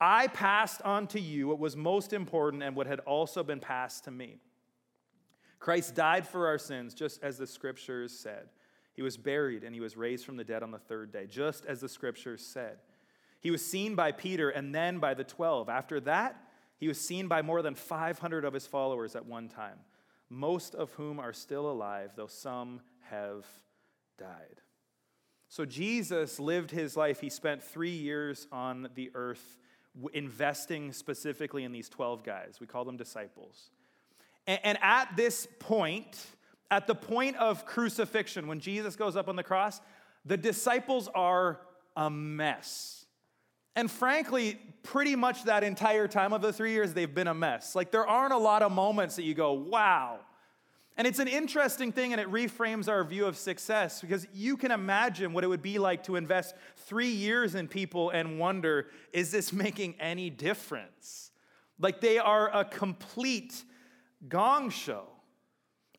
I 0.00 0.26
passed 0.28 0.82
on 0.82 1.06
to 1.08 1.20
you 1.20 1.48
what 1.48 1.58
was 1.58 1.76
most 1.76 2.12
important 2.12 2.62
and 2.62 2.76
what 2.76 2.86
had 2.86 3.00
also 3.00 3.42
been 3.42 3.60
passed 3.60 4.04
to 4.04 4.10
me. 4.10 4.38
Christ 5.58 5.94
died 5.94 6.26
for 6.26 6.46
our 6.46 6.58
sins, 6.58 6.92
just 6.92 7.22
as 7.22 7.38
the 7.38 7.46
scriptures 7.46 8.12
said. 8.12 8.48
He 8.92 9.02
was 9.02 9.16
buried 9.16 9.64
and 9.64 9.74
he 9.74 9.80
was 9.80 9.96
raised 9.96 10.24
from 10.24 10.36
the 10.36 10.44
dead 10.44 10.62
on 10.62 10.70
the 10.70 10.78
third 10.78 11.12
day, 11.12 11.26
just 11.26 11.64
as 11.66 11.80
the 11.80 11.88
scriptures 11.88 12.42
said. 12.44 12.78
He 13.40 13.50
was 13.50 13.64
seen 13.64 13.94
by 13.94 14.12
Peter 14.12 14.50
and 14.50 14.74
then 14.74 14.98
by 14.98 15.14
the 15.14 15.24
12. 15.24 15.68
After 15.68 16.00
that, 16.00 16.36
he 16.78 16.88
was 16.88 17.00
seen 17.00 17.26
by 17.26 17.42
more 17.42 17.62
than 17.62 17.74
500 17.74 18.44
of 18.44 18.52
his 18.52 18.66
followers 18.66 19.16
at 19.16 19.24
one 19.24 19.48
time, 19.48 19.78
most 20.28 20.74
of 20.74 20.92
whom 20.92 21.18
are 21.18 21.32
still 21.32 21.70
alive, 21.70 22.12
though 22.16 22.26
some 22.26 22.80
have 23.10 23.46
died. 24.18 24.60
So 25.48 25.64
Jesus 25.64 26.40
lived 26.40 26.70
his 26.70 26.96
life. 26.96 27.20
He 27.20 27.30
spent 27.30 27.62
three 27.62 27.90
years 27.90 28.46
on 28.50 28.88
the 28.94 29.10
earth 29.14 29.58
investing 30.12 30.92
specifically 30.92 31.64
in 31.64 31.72
these 31.72 31.88
12 31.88 32.24
guys. 32.24 32.58
We 32.60 32.66
call 32.66 32.84
them 32.84 32.96
disciples. 32.96 33.70
And, 34.46 34.78
at 34.80 35.16
this 35.16 35.48
point, 35.58 36.24
at 36.70 36.86
the 36.86 36.94
point 36.94 37.36
of 37.36 37.66
crucifixion, 37.66 38.46
when 38.46 38.60
Jesus 38.60 38.94
goes 38.94 39.16
up 39.16 39.28
on 39.28 39.34
the 39.34 39.42
cross, 39.42 39.80
the 40.24 40.36
disciples 40.36 41.08
are 41.14 41.60
a 41.96 42.08
mess. 42.08 43.06
And 43.74 43.90
frankly, 43.90 44.60
pretty 44.82 45.16
much 45.16 45.44
that 45.44 45.64
entire 45.64 46.06
time 46.06 46.32
of 46.32 46.42
the 46.42 46.52
three 46.52 46.72
years, 46.72 46.94
they've 46.94 47.12
been 47.12 47.26
a 47.26 47.34
mess. 47.34 47.74
Like, 47.74 47.90
there 47.90 48.06
aren't 48.06 48.32
a 48.32 48.38
lot 48.38 48.62
of 48.62 48.70
moments 48.70 49.16
that 49.16 49.24
you 49.24 49.34
go, 49.34 49.52
wow, 49.52 50.20
and 50.96 51.06
it's 51.06 51.18
an 51.18 51.28
interesting 51.28 51.92
thing, 51.92 52.12
and 52.12 52.20
it 52.20 52.30
reframes 52.30 52.88
our 52.88 53.04
view 53.04 53.26
of 53.26 53.36
success 53.36 54.00
because 54.00 54.26
you 54.32 54.56
can 54.56 54.70
imagine 54.70 55.32
what 55.32 55.44
it 55.44 55.48
would 55.48 55.62
be 55.62 55.78
like 55.78 56.04
to 56.04 56.16
invest 56.16 56.54
three 56.76 57.10
years 57.10 57.54
in 57.54 57.68
people 57.68 58.10
and 58.10 58.38
wonder, 58.38 58.86
is 59.12 59.30
this 59.30 59.52
making 59.52 59.94
any 60.00 60.30
difference? 60.30 61.30
Like 61.78 62.00
they 62.00 62.18
are 62.18 62.50
a 62.54 62.64
complete 62.64 63.62
gong 64.28 64.70
show. 64.70 65.04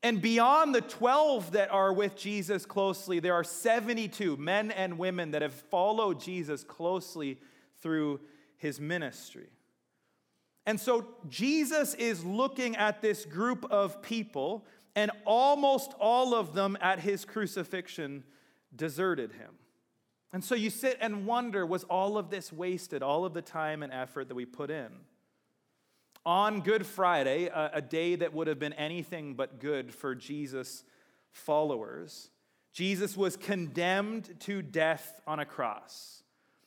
And 0.02 0.20
beyond 0.20 0.74
the 0.74 0.80
12 0.80 1.52
that 1.52 1.70
are 1.70 1.92
with 1.92 2.16
Jesus 2.16 2.66
closely, 2.66 3.20
there 3.20 3.34
are 3.34 3.44
72 3.44 4.36
men 4.36 4.70
and 4.70 4.98
women 4.98 5.32
that 5.32 5.42
have 5.42 5.54
followed 5.54 6.20
Jesus 6.20 6.62
closely 6.64 7.38
through 7.82 8.20
his 8.56 8.80
ministry. 8.80 9.48
And 10.66 10.78
so 10.78 11.06
Jesus 11.28 11.94
is 11.94 12.24
looking 12.24 12.76
at 12.76 13.00
this 13.00 13.24
group 13.24 13.64
of 13.70 14.02
people 14.02 14.66
and 14.98 15.12
almost 15.24 15.94
all 16.00 16.34
of 16.34 16.54
them 16.54 16.76
at 16.80 16.98
his 16.98 17.24
crucifixion 17.24 18.24
deserted 18.74 19.30
him. 19.30 19.54
And 20.32 20.42
so 20.42 20.56
you 20.56 20.70
sit 20.70 20.98
and 21.00 21.24
wonder 21.24 21.64
was 21.64 21.84
all 21.84 22.18
of 22.18 22.30
this 22.30 22.52
wasted, 22.52 23.00
all 23.00 23.24
of 23.24 23.32
the 23.32 23.40
time 23.40 23.84
and 23.84 23.92
effort 23.92 24.26
that 24.26 24.34
we 24.34 24.44
put 24.44 24.72
in? 24.72 24.88
On 26.26 26.62
Good 26.62 26.84
Friday, 26.84 27.46
a, 27.46 27.70
a 27.74 27.80
day 27.80 28.16
that 28.16 28.34
would 28.34 28.48
have 28.48 28.58
been 28.58 28.72
anything 28.72 29.34
but 29.34 29.60
good 29.60 29.94
for 29.94 30.16
Jesus' 30.16 30.82
followers, 31.30 32.30
Jesus 32.72 33.16
was 33.16 33.36
condemned 33.36 34.34
to 34.40 34.62
death 34.62 35.20
on 35.28 35.38
a 35.38 35.46
cross. 35.46 36.24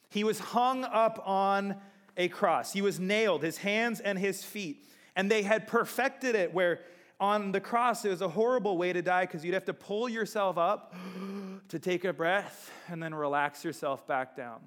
He 0.09 0.23
was 0.23 0.39
hung 0.39 0.85
up 0.85 1.21
on 1.25 1.75
a 2.15 2.29
cross. 2.29 2.71
He 2.71 2.81
was 2.81 2.97
nailed, 2.97 3.43
his 3.43 3.57
hands 3.57 3.99
and 3.99 4.17
his 4.17 4.41
feet. 4.41 4.85
And 5.17 5.29
they 5.29 5.43
had 5.43 5.67
perfected 5.67 6.35
it 6.35 6.53
where 6.53 6.79
on 7.21 7.51
the 7.51 7.61
cross, 7.61 8.03
it 8.03 8.09
was 8.09 8.21
a 8.21 8.27
horrible 8.27 8.77
way 8.77 8.91
to 8.91 9.01
die 9.03 9.25
because 9.25 9.45
you'd 9.45 9.53
have 9.53 9.65
to 9.65 9.73
pull 9.73 10.09
yourself 10.09 10.57
up 10.57 10.95
to 11.69 11.79
take 11.79 12.03
a 12.03 12.11
breath 12.11 12.71
and 12.89 13.01
then 13.01 13.13
relax 13.13 13.63
yourself 13.63 14.05
back 14.07 14.35
down. 14.35 14.59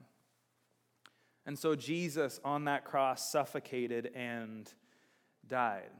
And 1.45 1.59
so 1.59 1.75
Jesus 1.75 2.41
on 2.45 2.65
that 2.65 2.85
cross 2.85 3.31
suffocated 3.31 4.13
and 4.15 4.73
died. 5.47 5.91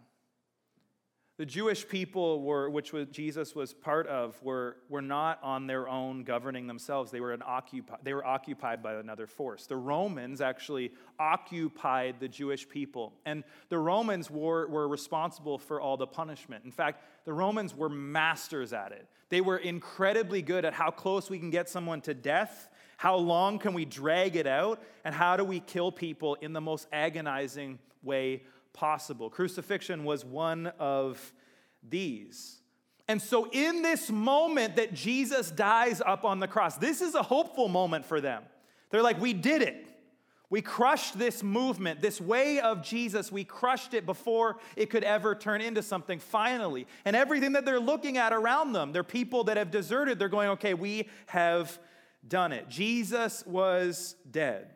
The 1.37 1.45
Jewish 1.45 1.89
people, 1.89 2.43
were, 2.43 2.71
which 2.71 2.93
was, 2.93 3.09
Jesus 3.09 3.57
was 3.57 3.75
part 3.75 4.07
of, 4.07 4.41
were, 4.41 4.77
were 4.89 5.03
not 5.03 5.41
on 5.43 5.67
their 5.67 5.89
own 5.89 6.23
governing 6.23 6.69
themselves. 6.69 7.11
They 7.11 7.19
were, 7.19 7.33
an 7.33 7.43
occupi- 7.45 7.97
they 8.05 8.15
were 8.15 8.25
occupied 8.25 8.85
by 8.85 8.95
another 8.95 9.27
force. 9.27 9.67
The 9.67 9.75
Romans 9.75 10.41
actually 10.41 10.93
occupied 11.19 12.21
the 12.21 12.29
Jewish 12.29 12.69
people, 12.69 13.15
and 13.27 13.43
the 13.69 13.79
Romans 13.79 14.31
were, 14.31 14.69
were 14.69 14.87
responsible 14.87 15.59
for 15.59 15.81
all 15.81 15.97
the 15.97 16.07
punishment. 16.07 16.65
In 16.65 16.71
fact, 16.71 17.03
the 17.25 17.33
Romans 17.33 17.75
were 17.75 17.89
masters 17.89 18.73
at 18.73 18.93
it. 18.93 19.09
They 19.29 19.41
were 19.41 19.59
incredibly 19.59 20.41
good 20.41 20.65
at 20.65 20.73
how 20.73 20.93
close 20.93 21.29
we 21.29 21.41
can 21.41 21.51
get 21.51 21.69
someone 21.69 22.01
to 22.03 22.15
death, 22.15 22.69
how 22.97 23.17
long 23.17 23.59
can 23.59 23.75
we 23.75 23.85
drag 23.85 24.37
it 24.37 24.47
out, 24.47 24.81
and 25.05 25.13
how 25.13 25.37
do 25.37 25.43
we 25.43 25.59
kill 25.59 25.91
people 25.91 26.37
in 26.37 26.53
the 26.53 26.61
most 26.61 26.87
agonizing 26.93 27.81
way 28.05 28.43
possible. 28.75 29.31
Crucifixion 29.31 30.05
was 30.05 30.25
one 30.25 30.67
of 30.79 31.33
these. 31.89 32.61
And 33.09 33.21
so, 33.21 33.49
in 33.51 33.83
this 33.83 34.11
moment 34.11 34.77
that 34.77 34.93
Jesus 34.93 35.51
dies 35.51 36.03
up 36.05 36.25
on 36.25 36.41
the 36.41 36.49
cross, 36.49 36.77
this 36.77 37.01
is 37.01 37.15
a 37.15 37.23
hopeful 37.23 37.69
moment 37.69 38.05
for 38.05 38.21
them. 38.21 38.43
They're 38.91 39.03
like, 39.03 39.21
We 39.21 39.33
did 39.33 39.63
it. 39.63 39.87
We 40.51 40.63
crushed 40.63 41.19
this 41.19 41.43
movement, 41.43 42.01
this 42.01 42.21
way 42.21 42.61
of 42.61 42.83
Jesus. 42.83 43.33
We 43.33 43.43
crushed 43.45 43.93
it 43.93 44.07
before 44.07 44.59
it 44.77 44.91
could 44.91 45.03
ever 45.03 45.35
turn 45.35 45.61
into 45.61 45.83
something 45.83 46.21
finally. 46.21 46.87
And 47.05 47.17
everything 47.17 47.53
that 47.53 47.65
they're 47.65 47.81
looking 47.81 48.19
at 48.19 48.33
around 48.33 48.73
them, 48.73 48.93
they're 48.93 49.03
people 49.03 49.45
that 49.45 49.57
have 49.57 49.71
deserted. 49.73 50.19
They're 50.19 50.29
going, 50.29 50.51
okay, 50.51 50.75
we 50.75 51.09
have 51.27 51.77
done 52.29 52.53
it. 52.53 52.69
Jesus 52.69 53.45
was 53.47 54.15
dead. 54.31 54.74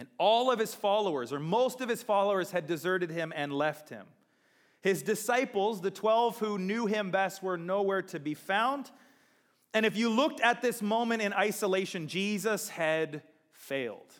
And 0.00 0.08
all 0.16 0.50
of 0.50 0.58
his 0.58 0.74
followers, 0.74 1.30
or 1.30 1.38
most 1.38 1.82
of 1.82 1.88
his 1.90 2.02
followers, 2.02 2.52
had 2.52 2.66
deserted 2.66 3.10
him 3.10 3.34
and 3.36 3.52
left 3.52 3.90
him. 3.90 4.06
His 4.80 5.02
disciples, 5.02 5.82
the 5.82 5.90
12 5.90 6.38
who 6.38 6.56
knew 6.56 6.86
him 6.86 7.10
best, 7.10 7.42
were 7.42 7.58
nowhere 7.58 8.00
to 8.04 8.18
be 8.18 8.32
found. 8.32 8.90
And 9.74 9.84
if 9.84 9.98
you 9.98 10.08
looked 10.08 10.40
at 10.40 10.62
this 10.62 10.80
moment 10.80 11.20
in 11.20 11.34
isolation, 11.34 12.08
Jesus 12.08 12.70
had 12.70 13.20
failed. 13.52 14.14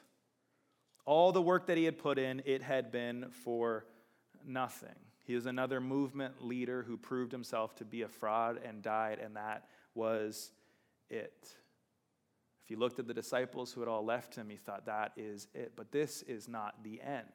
All 1.07 1.33
the 1.33 1.41
work 1.41 1.69
that 1.69 1.79
he 1.79 1.85
had 1.85 1.97
put 1.97 2.19
in, 2.19 2.43
it 2.45 2.61
had 2.61 2.93
been 2.93 3.31
for 3.31 3.87
nothing. 4.47 4.91
He 5.25 5.35
was 5.35 5.47
another 5.47 5.81
movement 5.81 6.45
leader 6.45 6.83
who 6.83 6.99
proved 6.99 7.33
himself 7.33 7.75
to 7.77 7.87
be 7.87 8.03
a 8.03 8.09
fraud 8.09 8.61
and 8.63 8.83
died, 8.83 9.19
and 9.19 9.35
that 9.37 9.65
was 9.95 10.51
it. 11.09 11.55
He 12.71 12.77
looked 12.77 13.01
at 13.01 13.09
the 13.09 13.15
disciples 13.15 13.73
who 13.73 13.81
had 13.81 13.89
all 13.89 14.05
left 14.05 14.37
him, 14.37 14.49
he 14.49 14.57
thought, 14.57 14.87
that 14.87 15.11
is 15.17 15.49
it. 15.55 15.73
But 15.75 15.91
this 15.91 16.23
is 16.23 16.47
not 16.47 16.85
the 16.85 17.03
end. 17.03 17.27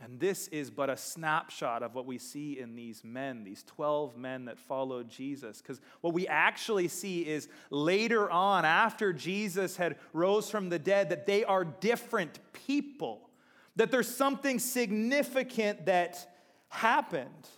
And 0.00 0.20
this 0.20 0.46
is 0.48 0.70
but 0.70 0.88
a 0.88 0.96
snapshot 0.96 1.82
of 1.82 1.96
what 1.96 2.06
we 2.06 2.16
see 2.16 2.60
in 2.60 2.76
these 2.76 3.02
men, 3.02 3.42
these 3.42 3.64
12 3.64 4.16
men 4.16 4.44
that 4.44 4.60
followed 4.60 5.08
Jesus. 5.08 5.60
Because 5.60 5.80
what 6.00 6.14
we 6.14 6.28
actually 6.28 6.86
see 6.86 7.26
is 7.26 7.48
later 7.70 8.30
on, 8.30 8.64
after 8.64 9.12
Jesus 9.12 9.76
had 9.76 9.96
rose 10.12 10.48
from 10.48 10.68
the 10.68 10.78
dead, 10.78 11.10
that 11.10 11.26
they 11.26 11.42
are 11.42 11.64
different 11.64 12.38
people, 12.52 13.30
that 13.74 13.90
there's 13.90 14.14
something 14.14 14.60
significant 14.60 15.86
that 15.86 16.32
happened. 16.68 17.48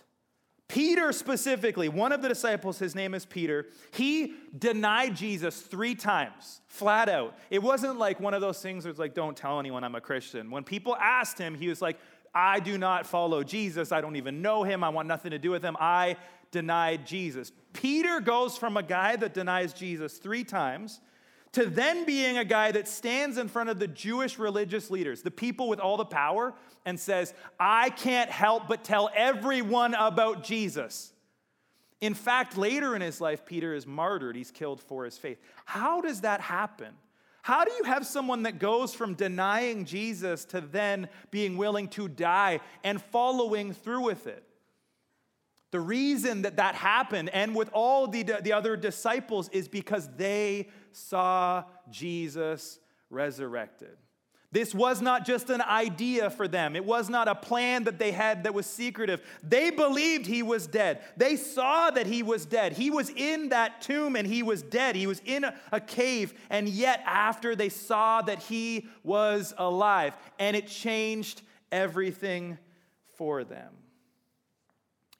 Peter, 0.67 1.11
specifically, 1.11 1.89
one 1.89 2.11
of 2.11 2.21
the 2.21 2.27
disciples, 2.27 2.79
his 2.79 2.95
name 2.95 3.13
is 3.13 3.25
Peter, 3.25 3.67
he 3.91 4.33
denied 4.57 5.15
Jesus 5.15 5.61
three 5.61 5.93
times, 5.93 6.61
flat 6.67 7.07
out. 7.07 7.37
It 7.51 7.61
wasn't 7.61 7.99
like 7.99 8.19
one 8.19 8.33
of 8.33 8.41
those 8.41 8.59
things 8.61 8.83
where 8.83 8.89
it's 8.89 8.99
like, 8.99 9.13
don't 9.13 9.37
tell 9.37 9.59
anyone 9.59 9.83
I'm 9.83 9.95
a 9.95 10.01
Christian. 10.01 10.49
When 10.49 10.63
people 10.63 10.95
asked 10.95 11.37
him, 11.37 11.53
he 11.53 11.67
was 11.67 11.81
like, 11.81 11.99
I 12.33 12.59
do 12.59 12.77
not 12.77 13.05
follow 13.05 13.43
Jesus. 13.43 13.91
I 13.91 14.01
don't 14.01 14.15
even 14.15 14.41
know 14.41 14.63
him. 14.63 14.83
I 14.83 14.89
want 14.89 15.07
nothing 15.07 15.31
to 15.31 15.39
do 15.39 15.51
with 15.51 15.63
him. 15.63 15.77
I 15.79 16.17
denied 16.51 17.05
Jesus. 17.05 17.51
Peter 17.71 18.19
goes 18.19 18.57
from 18.57 18.75
a 18.75 18.83
guy 18.83 19.15
that 19.17 19.33
denies 19.33 19.71
Jesus 19.71 20.17
three 20.17 20.43
times 20.43 20.99
to 21.55 21.65
then 21.65 22.03
being 22.03 22.37
a 22.37 22.43
guy 22.43 22.73
that 22.73 22.85
stands 22.85 23.37
in 23.37 23.47
front 23.47 23.69
of 23.69 23.79
the 23.79 23.87
Jewish 23.87 24.37
religious 24.37 24.91
leaders, 24.91 25.21
the 25.21 25.31
people 25.31 25.69
with 25.69 25.79
all 25.79 25.95
the 25.95 26.03
power, 26.03 26.53
and 26.83 26.99
says, 26.99 27.33
I 27.57 27.91
can't 27.91 28.29
help 28.29 28.67
but 28.67 28.83
tell 28.83 29.09
everyone 29.15 29.93
about 29.93 30.43
Jesus. 30.43 31.13
In 32.01 32.13
fact, 32.13 32.57
later 32.57 32.93
in 32.93 33.01
his 33.01 33.21
life, 33.21 33.45
Peter 33.45 33.73
is 33.73 33.87
martyred. 33.87 34.35
He's 34.35 34.51
killed 34.51 34.81
for 34.81 35.05
his 35.05 35.17
faith. 35.17 35.39
How 35.63 36.01
does 36.01 36.21
that 36.21 36.41
happen? 36.41 36.93
How 37.41 37.63
do 37.63 37.71
you 37.71 37.85
have 37.85 38.05
someone 38.05 38.43
that 38.43 38.59
goes 38.59 38.93
from 38.93 39.13
denying 39.13 39.85
Jesus 39.85 40.43
to 40.45 40.59
then 40.59 41.07
being 41.31 41.55
willing 41.55 41.87
to 41.89 42.09
die 42.09 42.59
and 42.83 43.01
following 43.01 43.71
through 43.71 44.01
with 44.01 44.27
it? 44.27 44.43
The 45.71 45.79
reason 45.79 46.41
that 46.41 46.57
that 46.57 46.75
happened, 46.75 47.29
and 47.29 47.55
with 47.55 47.69
all 47.71 48.07
the, 48.07 48.23
the 48.23 48.51
other 48.51 48.75
disciples, 48.75 49.47
is 49.49 49.69
because 49.69 50.09
they 50.17 50.67
saw 50.95 51.63
Jesus 51.89 52.79
resurrected. 53.09 53.97
This 54.51 54.73
was 54.73 55.01
not 55.01 55.25
just 55.25 55.49
an 55.49 55.61
idea 55.61 56.29
for 56.29 56.47
them. 56.47 56.77
It 56.77 56.85
was 56.85 57.09
not 57.09 57.27
a 57.27 57.35
plan 57.35 57.83
that 57.83 57.99
they 57.99 58.13
had 58.13 58.45
that 58.45 58.53
was 58.53 58.65
secretive. 58.65 59.21
They 59.43 59.69
believed 59.69 60.25
he 60.25 60.43
was 60.43 60.65
dead. 60.65 61.01
They 61.17 61.35
saw 61.35 61.91
that 61.91 62.07
he 62.07 62.23
was 62.23 62.45
dead. 62.45 62.71
He 62.71 62.89
was 62.89 63.09
in 63.09 63.49
that 63.49 63.81
tomb 63.81 64.15
and 64.15 64.25
he 64.25 64.43
was 64.43 64.61
dead. 64.61 64.95
He 64.95 65.07
was 65.07 65.21
in 65.25 65.45
a 65.73 65.81
cave. 65.81 66.33
And 66.49 66.69
yet, 66.69 67.03
after 67.05 67.53
they 67.53 67.67
saw 67.67 68.21
that 68.21 68.39
he 68.39 68.87
was 69.03 69.53
alive, 69.57 70.15
and 70.39 70.55
it 70.55 70.67
changed 70.67 71.41
everything 71.69 72.57
for 73.17 73.43
them. 73.43 73.73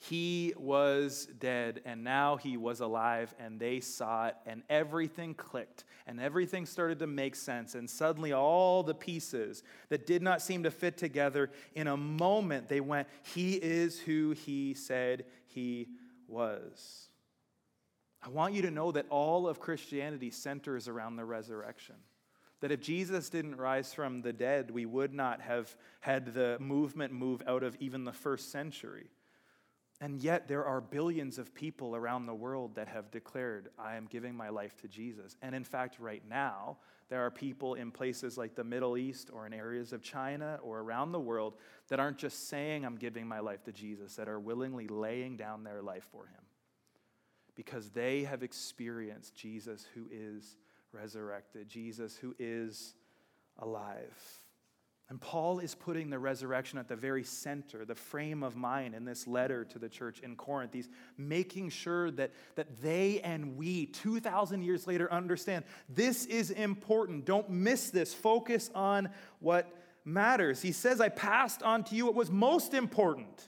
He 0.10 0.54
was 0.58 1.28
dead 1.40 1.82
and 1.86 2.04
now 2.04 2.36
he 2.36 2.58
was 2.58 2.80
alive, 2.80 3.34
and 3.40 3.60
they 3.60 3.80
saw 3.80 4.28
it, 4.28 4.36
and 4.46 4.62
everything 4.70 5.34
clicked, 5.34 5.84
and 6.06 6.20
everything 6.20 6.66
started 6.66 7.00
to 7.00 7.08
make 7.08 7.36
sense. 7.36 7.74
And 7.74 7.90
suddenly, 7.90 8.32
all 8.32 8.84
the 8.84 8.94
pieces 8.94 9.64
that 9.90 10.06
did 10.06 10.22
not 10.22 10.42
seem 10.42 10.64
to 10.64 10.72
fit 10.72 10.98
together, 10.98 11.50
in 11.74 11.88
a 11.88 11.98
moment, 11.98 12.68
they 12.68 12.82
went, 12.82 13.08
He 13.34 13.54
is 13.54 14.00
who 14.00 14.32
he 14.32 14.76
said 14.76 15.26
he 15.48 15.88
was. 16.28 17.10
I 18.22 18.30
want 18.30 18.54
you 18.54 18.62
to 18.64 18.72
know 18.72 18.92
that 18.92 19.08
all 19.10 19.48
of 19.48 19.60
Christianity 19.60 20.30
centers 20.30 20.88
around 20.88 21.16
the 21.16 21.26
resurrection. 21.26 21.96
That 22.62 22.72
if 22.72 22.80
Jesus 22.80 23.30
didn't 23.30 23.58
rise 23.58 23.94
from 23.94 24.22
the 24.22 24.34
dead, 24.34 24.72
we 24.72 24.86
would 24.86 25.14
not 25.14 25.42
have 25.42 25.76
had 26.02 26.34
the 26.34 26.58
movement 26.60 27.12
move 27.12 27.42
out 27.48 27.64
of 27.64 27.76
even 27.80 28.04
the 28.04 28.14
first 28.14 28.52
century. 28.52 29.10
And 30.02 30.22
yet, 30.22 30.48
there 30.48 30.66
are 30.66 30.82
billions 30.82 31.38
of 31.38 31.56
people 31.56 31.96
around 31.96 32.26
the 32.26 32.34
world 32.34 32.76
that 32.76 32.88
have 32.90 33.12
declared, 33.12 33.70
I 33.80 33.96
am 33.96 34.08
giving 34.08 34.36
my 34.36 34.50
life 34.50 34.76
to 34.82 34.88
Jesus. 34.88 35.38
And 35.42 35.56
in 35.56 35.64
fact, 35.64 36.00
right 36.00 36.24
now, 36.30 36.78
there 37.08 37.22
are 37.26 37.32
people 37.32 37.76
in 37.76 37.92
places 37.92 38.38
like 38.38 38.56
the 38.56 38.64
Middle 38.64 38.98
East 38.98 39.30
or 39.32 39.48
in 39.48 39.54
areas 39.54 39.94
of 39.94 40.02
China 40.02 40.60
or 40.62 40.80
around 40.80 41.12
the 41.12 41.20
world 41.20 41.54
that 41.88 42.00
aren't 42.00 42.18
just 42.18 42.50
saying, 42.50 42.86
I'm 42.86 42.98
giving 42.98 43.26
my 43.26 43.40
life 43.40 43.64
to 43.64 43.72
Jesus, 43.72 44.16
that 44.16 44.28
are 44.28 44.40
willingly 44.40 44.88
laying 44.88 45.38
down 45.38 45.64
their 45.64 45.82
life 45.82 46.08
for 46.12 46.26
him 46.26 46.42
because 47.56 47.90
they 47.90 48.24
have 48.24 48.44
experienced 48.44 49.34
Jesus 49.34 49.88
who 49.96 50.08
is 50.12 50.58
resurrected, 50.92 51.68
Jesus 51.70 52.16
who 52.18 52.36
is 52.38 52.96
alive. 53.60 54.45
And 55.08 55.22
Paul 55.22 55.60
is 55.60 55.76
putting 55.76 56.10
the 56.10 56.18
resurrection 56.18 56.80
at 56.80 56.88
the 56.88 56.96
very 56.96 57.24
center, 57.24 57.86
the 57.86 57.94
frame 57.94 58.42
of 58.42 58.56
mind 58.56 58.96
in 58.96 59.06
this 59.06 59.28
letter 59.28 59.64
to 59.66 59.78
the 59.78 59.88
church 59.88 60.20
in 60.22 60.36
Corinth. 60.36 60.74
He's 60.74 60.90
making 61.16 61.70
sure 61.70 62.10
that, 62.12 62.32
that 62.56 62.82
they 62.82 63.22
and 63.22 63.56
we, 63.56 63.86
2,000 63.86 64.64
years 64.64 64.88
later, 64.88 65.12
understand 65.14 65.64
this 65.88 66.26
is 66.26 66.50
important. 66.50 67.26
Don't 67.26 67.52
miss 67.52 67.92
this. 67.92 68.16
Focus 68.16 68.72
on 68.74 69.10
what 69.40 69.72
matters. 70.06 70.64
He 70.64 70.72
says, 70.72 71.00
I 71.00 71.10
passed 71.10 71.62
on 71.62 71.84
to 71.86 71.96
you 71.96 72.08
what 72.08 72.16
was 72.16 72.32
most 72.32 72.74
important 72.74 73.48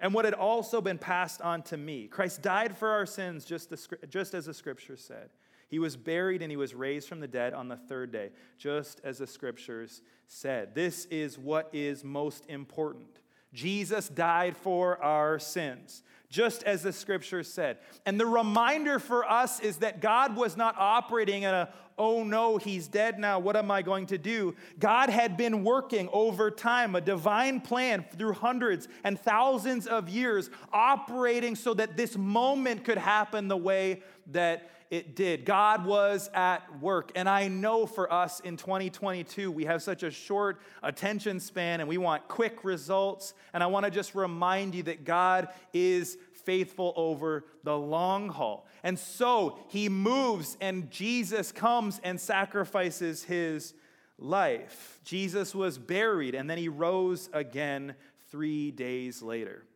and 0.00 0.12
what 0.12 0.24
had 0.24 0.34
also 0.34 0.80
been 0.80 0.98
passed 0.98 1.40
on 1.40 1.62
to 1.62 1.76
me. 1.76 2.08
Christ 2.08 2.42
died 2.42 2.76
for 2.76 2.90
our 2.90 3.06
sins, 3.06 3.44
just, 3.44 3.70
the, 3.70 3.98
just 4.08 4.34
as 4.34 4.46
the 4.46 4.54
scripture 4.54 4.96
said. 4.96 5.30
He 5.68 5.78
was 5.78 5.96
buried 5.96 6.42
and 6.42 6.50
he 6.50 6.56
was 6.56 6.74
raised 6.74 7.08
from 7.08 7.20
the 7.20 7.28
dead 7.28 7.52
on 7.52 7.68
the 7.68 7.76
third 7.76 8.10
day, 8.10 8.30
just 8.56 9.00
as 9.04 9.18
the 9.18 9.26
scriptures 9.26 10.02
said. 10.26 10.74
This 10.74 11.04
is 11.06 11.38
what 11.38 11.68
is 11.72 12.02
most 12.02 12.44
important. 12.48 13.20
Jesus 13.52 14.08
died 14.08 14.56
for 14.56 15.02
our 15.02 15.38
sins, 15.38 16.02
just 16.30 16.62
as 16.64 16.82
the 16.82 16.92
scripture 16.92 17.42
said. 17.42 17.78
And 18.04 18.20
the 18.20 18.26
reminder 18.26 18.98
for 18.98 19.28
us 19.28 19.60
is 19.60 19.78
that 19.78 20.00
God 20.00 20.36
was 20.36 20.56
not 20.56 20.74
operating 20.78 21.44
in 21.44 21.54
a, 21.54 21.68
oh 21.96 22.22
no, 22.22 22.58
he's 22.58 22.86
dead 22.86 23.18
now, 23.18 23.38
what 23.38 23.56
am 23.56 23.70
I 23.70 23.82
going 23.82 24.06
to 24.06 24.18
do? 24.18 24.54
God 24.78 25.10
had 25.10 25.36
been 25.36 25.64
working 25.64 26.08
over 26.12 26.50
time, 26.50 26.94
a 26.94 27.00
divine 27.00 27.60
plan 27.60 28.04
through 28.16 28.34
hundreds 28.34 28.88
and 29.04 29.18
thousands 29.18 29.86
of 29.86 30.08
years, 30.08 30.50
operating 30.72 31.56
so 31.56 31.74
that 31.74 31.96
this 31.96 32.16
moment 32.16 32.84
could 32.84 32.98
happen 32.98 33.48
the 33.48 33.56
way 33.56 34.02
that 34.28 34.70
it 34.90 35.14
did. 35.14 35.44
God 35.44 35.84
was 35.84 36.30
at 36.32 36.80
work. 36.80 37.12
And 37.14 37.28
I 37.28 37.48
know 37.48 37.86
for 37.86 38.10
us 38.12 38.40
in 38.40 38.56
2022, 38.56 39.50
we 39.50 39.64
have 39.64 39.82
such 39.82 40.02
a 40.02 40.10
short 40.10 40.60
attention 40.82 41.40
span 41.40 41.80
and 41.80 41.88
we 41.88 41.98
want 41.98 42.26
quick 42.28 42.64
results. 42.64 43.34
And 43.52 43.62
I 43.62 43.66
want 43.66 43.84
to 43.84 43.90
just 43.90 44.14
remind 44.14 44.74
you 44.74 44.82
that 44.84 45.04
God 45.04 45.48
is 45.72 46.16
faithful 46.48 46.94
over 46.96 47.44
the 47.62 47.76
long 47.76 48.30
haul. 48.30 48.66
And 48.82 48.98
so 48.98 49.58
he 49.68 49.90
moves, 49.90 50.56
and 50.62 50.90
Jesus 50.90 51.52
comes 51.52 52.00
and 52.02 52.18
sacrifices 52.18 53.22
his 53.22 53.74
life. 54.18 54.98
Jesus 55.04 55.54
was 55.54 55.76
buried, 55.76 56.34
and 56.34 56.48
then 56.48 56.56
he 56.56 56.70
rose 56.70 57.28
again 57.34 57.94
three 58.30 58.70
days 58.70 59.20
later. 59.20 59.66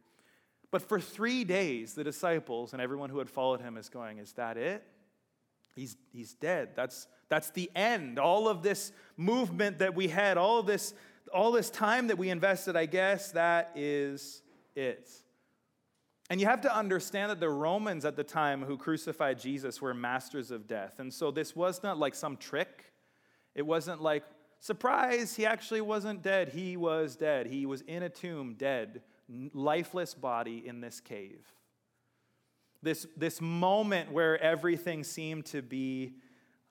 But 0.71 0.81
for 0.81 0.99
three 0.99 1.45
days, 1.45 1.93
the 1.93 2.05
disciples 2.05 2.73
and 2.73 2.81
everyone 2.81 3.11
who 3.11 3.19
had 3.19 3.29
followed 3.29 3.61
him 3.61 3.77
is 3.77 3.91
going, 3.91 4.17
Is 4.17 4.33
that 4.33 4.57
it? 4.57 4.83
He's, 5.77 5.99
he's 6.11 6.33
dead. 6.33 6.71
That's, 6.75 7.07
that's 7.29 7.51
the 7.51 7.71
end. 7.77 8.19
All 8.19 8.49
of 8.49 8.63
this 8.63 8.93
movement 9.19 9.81
that 9.81 9.95
we 9.95 10.09
had, 10.09 10.39
all 10.39 10.63
this, 10.63 10.95
all 11.35 11.53
this 11.53 11.69
time 11.69 12.07
that 12.07 12.17
we 12.17 12.31
invested, 12.31 12.77
I 12.77 12.87
guess 12.87 13.33
that 13.33 13.73
is 13.75 14.41
it. 14.75 15.11
And 16.33 16.41
you 16.41 16.47
have 16.47 16.63
to 16.63 16.75
understand 16.75 17.31
that 17.31 17.41
the 17.41 17.51
Romans 17.51 18.07
at 18.07 18.17
the 18.17 18.25
time 18.25 18.63
who 18.63 18.79
crucified 18.79 19.39
Jesus 19.39 19.83
were 19.83 19.93
masters 19.93 20.51
of 20.51 20.67
death. 20.67 20.95
And 20.99 21.13
so 21.13 21.31
this 21.31 21.55
was 21.55 21.83
not 21.83 21.99
like 21.99 22.15
some 22.15 22.39
trick. 22.39 22.87
It 23.55 23.67
wasn't 23.67 24.01
like, 24.01 24.25
surprise, 24.59 25.37
he 25.37 25.45
actually 25.45 25.83
wasn't 25.83 26.23
dead. 26.23 26.49
He 26.49 26.79
was 26.79 27.17
dead. 27.17 27.49
He 27.49 27.67
was 27.67 27.83
in 27.83 28.03
a 28.03 28.09
tomb, 28.09 28.55
dead, 28.55 29.03
lifeless 29.53 30.15
body 30.15 30.63
in 30.67 30.81
this 30.81 31.01
cave. 31.01 31.45
This, 32.83 33.07
this 33.15 33.43
moment 33.43 34.11
where 34.11 34.43
everything 34.43 35.05
seemed 35.05 35.45
to 35.47 35.61
be 35.61 36.15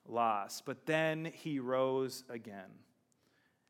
lost. 0.08 0.66
But 0.66 0.86
then 0.86 1.30
he 1.36 1.60
rose 1.60 2.24
again. 2.28 2.80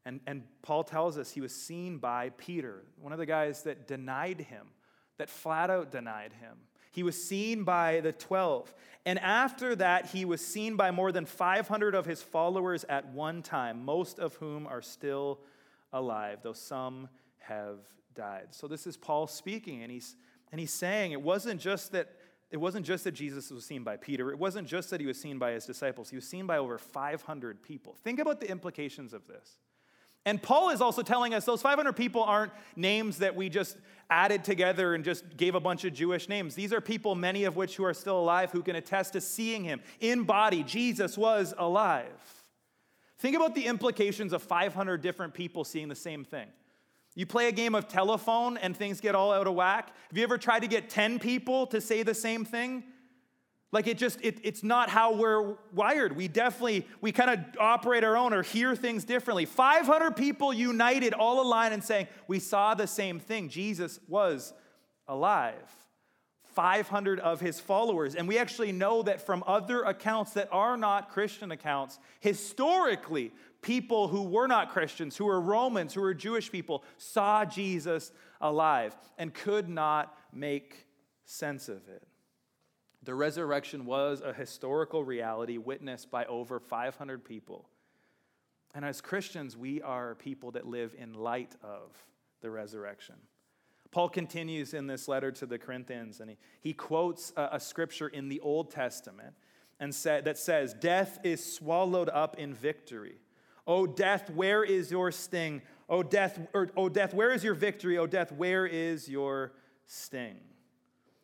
And, 0.06 0.20
and 0.26 0.44
Paul 0.62 0.84
tells 0.84 1.18
us 1.18 1.32
he 1.32 1.42
was 1.42 1.54
seen 1.54 1.98
by 1.98 2.30
Peter, 2.38 2.84
one 2.98 3.12
of 3.12 3.18
the 3.18 3.26
guys 3.26 3.64
that 3.64 3.86
denied 3.86 4.40
him, 4.40 4.68
that 5.18 5.28
flat 5.28 5.70
out 5.70 5.90
denied 5.90 6.32
him. 6.34 6.56
He 6.90 7.02
was 7.02 7.22
seen 7.22 7.64
by 7.64 8.00
the 8.00 8.12
12. 8.12 8.72
And 9.06 9.18
after 9.18 9.74
that, 9.76 10.06
he 10.06 10.24
was 10.24 10.44
seen 10.44 10.76
by 10.76 10.90
more 10.90 11.10
than 11.10 11.24
500 11.24 11.94
of 11.94 12.04
his 12.04 12.22
followers 12.22 12.84
at 12.88 13.08
one 13.08 13.42
time, 13.42 13.84
most 13.84 14.18
of 14.18 14.34
whom 14.34 14.66
are 14.66 14.82
still 14.82 15.40
alive, 15.92 16.40
though 16.42 16.52
some 16.52 17.08
have 17.38 17.78
died. 18.14 18.48
So 18.50 18.68
this 18.68 18.86
is 18.86 18.96
Paul 18.96 19.26
speaking, 19.26 19.82
and 19.82 19.90
he's, 19.90 20.16
and 20.50 20.60
he's 20.60 20.72
saying 20.72 21.12
it 21.12 21.22
wasn't 21.22 21.60
just 21.60 21.92
that 21.92 22.10
it 22.52 22.60
wasn't 22.60 22.84
just 22.84 23.04
that 23.04 23.12
Jesus 23.12 23.50
was 23.50 23.64
seen 23.64 23.82
by 23.82 23.96
Peter. 23.96 24.30
It 24.30 24.38
wasn't 24.38 24.68
just 24.68 24.90
that 24.90 25.00
he 25.00 25.06
was 25.06 25.18
seen 25.18 25.38
by 25.38 25.52
his 25.52 25.64
disciples. 25.64 26.10
He 26.10 26.16
was 26.16 26.28
seen 26.28 26.46
by 26.46 26.58
over 26.58 26.76
500 26.76 27.62
people. 27.62 27.96
Think 28.04 28.18
about 28.18 28.40
the 28.40 28.50
implications 28.50 29.14
of 29.14 29.26
this. 29.26 29.56
And 30.24 30.40
Paul 30.40 30.70
is 30.70 30.80
also 30.80 31.02
telling 31.02 31.34
us 31.34 31.44
those 31.44 31.62
500 31.62 31.94
people 31.94 32.22
aren't 32.22 32.52
names 32.76 33.18
that 33.18 33.34
we 33.34 33.48
just 33.48 33.76
added 34.08 34.44
together 34.44 34.94
and 34.94 35.04
just 35.04 35.36
gave 35.36 35.54
a 35.54 35.60
bunch 35.60 35.84
of 35.84 35.94
Jewish 35.94 36.28
names. 36.28 36.54
These 36.54 36.72
are 36.72 36.80
people, 36.80 37.14
many 37.14 37.44
of 37.44 37.56
which 37.56 37.76
who 37.76 37.84
are 37.84 37.94
still 37.94 38.20
alive, 38.20 38.52
who 38.52 38.62
can 38.62 38.76
attest 38.76 39.14
to 39.14 39.20
seeing 39.20 39.64
him 39.64 39.80
in 40.00 40.22
body. 40.24 40.62
Jesus 40.62 41.18
was 41.18 41.54
alive. 41.58 42.06
Think 43.18 43.36
about 43.36 43.54
the 43.54 43.66
implications 43.66 44.32
of 44.32 44.42
500 44.42 45.00
different 45.00 45.34
people 45.34 45.64
seeing 45.64 45.88
the 45.88 45.94
same 45.94 46.24
thing. 46.24 46.48
You 47.14 47.26
play 47.26 47.48
a 47.48 47.52
game 47.52 47.74
of 47.74 47.88
telephone 47.88 48.56
and 48.56 48.76
things 48.76 49.00
get 49.00 49.14
all 49.14 49.32
out 49.32 49.46
of 49.46 49.54
whack. 49.54 49.92
Have 50.08 50.16
you 50.16 50.24
ever 50.24 50.38
tried 50.38 50.60
to 50.60 50.68
get 50.68 50.88
10 50.88 51.18
people 51.18 51.66
to 51.68 51.80
say 51.80 52.02
the 52.02 52.14
same 52.14 52.44
thing? 52.44 52.84
Like 53.72 53.86
it 53.86 53.96
just, 53.96 54.18
it, 54.22 54.38
it's 54.42 54.62
not 54.62 54.90
how 54.90 55.14
we're 55.14 55.56
wired. 55.72 56.14
We 56.14 56.28
definitely, 56.28 56.86
we 57.00 57.10
kind 57.10 57.30
of 57.30 57.40
operate 57.58 58.04
our 58.04 58.18
own 58.18 58.34
or 58.34 58.42
hear 58.42 58.76
things 58.76 59.04
differently. 59.04 59.46
500 59.46 60.14
people 60.14 60.52
united, 60.52 61.14
all 61.14 61.40
aligned 61.40 61.72
and 61.72 61.82
saying, 61.82 62.06
we 62.28 62.38
saw 62.38 62.74
the 62.74 62.86
same 62.86 63.18
thing. 63.18 63.48
Jesus 63.48 63.98
was 64.06 64.52
alive. 65.08 65.56
500 66.44 67.18
of 67.20 67.40
his 67.40 67.58
followers. 67.60 68.14
And 68.14 68.28
we 68.28 68.36
actually 68.36 68.72
know 68.72 69.02
that 69.04 69.24
from 69.24 69.42
other 69.46 69.84
accounts 69.84 70.32
that 70.34 70.50
are 70.52 70.76
not 70.76 71.08
Christian 71.08 71.50
accounts, 71.50 71.98
historically, 72.20 73.32
people 73.62 74.08
who 74.08 74.24
were 74.24 74.46
not 74.46 74.70
Christians, 74.70 75.16
who 75.16 75.24
were 75.24 75.40
Romans, 75.40 75.94
who 75.94 76.02
were 76.02 76.12
Jewish 76.12 76.52
people, 76.52 76.84
saw 76.98 77.46
Jesus 77.46 78.12
alive 78.38 78.94
and 79.16 79.32
could 79.32 79.70
not 79.70 80.14
make 80.30 80.86
sense 81.24 81.70
of 81.70 81.88
it. 81.88 82.06
The 83.04 83.14
resurrection 83.14 83.84
was 83.84 84.20
a 84.24 84.32
historical 84.32 85.04
reality 85.04 85.58
witnessed 85.58 86.10
by 86.10 86.24
over 86.26 86.60
500 86.60 87.24
people. 87.24 87.68
And 88.74 88.84
as 88.84 89.00
Christians, 89.00 89.56
we 89.56 89.82
are 89.82 90.14
people 90.14 90.52
that 90.52 90.66
live 90.66 90.94
in 90.96 91.14
light 91.14 91.56
of 91.62 91.90
the 92.40 92.50
resurrection. 92.50 93.16
Paul 93.90 94.08
continues 94.08 94.72
in 94.72 94.86
this 94.86 95.08
letter 95.08 95.30
to 95.32 95.46
the 95.46 95.58
Corinthians, 95.58 96.20
and 96.20 96.30
he, 96.30 96.38
he 96.60 96.72
quotes 96.72 97.32
a, 97.36 97.50
a 97.52 97.60
scripture 97.60 98.08
in 98.08 98.28
the 98.28 98.40
Old 98.40 98.70
Testament 98.70 99.34
and 99.78 99.94
sa- 99.94 100.22
that 100.22 100.38
says, 100.38 100.72
Death 100.72 101.18
is 101.24 101.44
swallowed 101.44 102.08
up 102.08 102.38
in 102.38 102.54
victory. 102.54 103.16
O 103.66 103.86
death, 103.86 104.30
where 104.30 104.64
is 104.64 104.90
your 104.90 105.12
sting? 105.12 105.60
O 105.88 106.02
death, 106.02 106.40
or, 106.54 106.70
o 106.76 106.88
death, 106.88 107.12
where 107.12 107.32
is 107.32 107.44
your 107.44 107.54
victory? 107.54 107.98
O 107.98 108.06
death, 108.06 108.32
where 108.32 108.66
is 108.66 109.08
your 109.08 109.52
sting? 109.86 110.38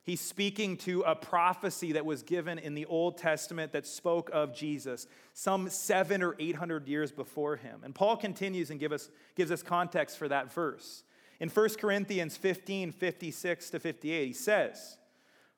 He's 0.08 0.22
speaking 0.22 0.78
to 0.78 1.02
a 1.02 1.14
prophecy 1.14 1.92
that 1.92 2.06
was 2.06 2.22
given 2.22 2.58
in 2.58 2.72
the 2.72 2.86
Old 2.86 3.18
Testament 3.18 3.72
that 3.72 3.86
spoke 3.86 4.30
of 4.32 4.54
Jesus 4.54 5.06
some 5.34 5.68
seven 5.68 6.22
or 6.22 6.34
eight 6.38 6.56
hundred 6.56 6.88
years 6.88 7.12
before 7.12 7.56
him. 7.56 7.82
And 7.84 7.94
Paul 7.94 8.16
continues 8.16 8.70
and 8.70 8.80
give 8.80 8.90
us, 8.90 9.10
gives 9.34 9.50
us 9.50 9.62
context 9.62 10.16
for 10.16 10.26
that 10.28 10.50
verse. 10.50 11.02
In 11.40 11.50
1 11.50 11.68
Corinthians 11.78 12.38
15 12.38 12.90
56 12.90 13.68
to 13.68 13.78
58, 13.78 14.26
he 14.28 14.32
says, 14.32 14.96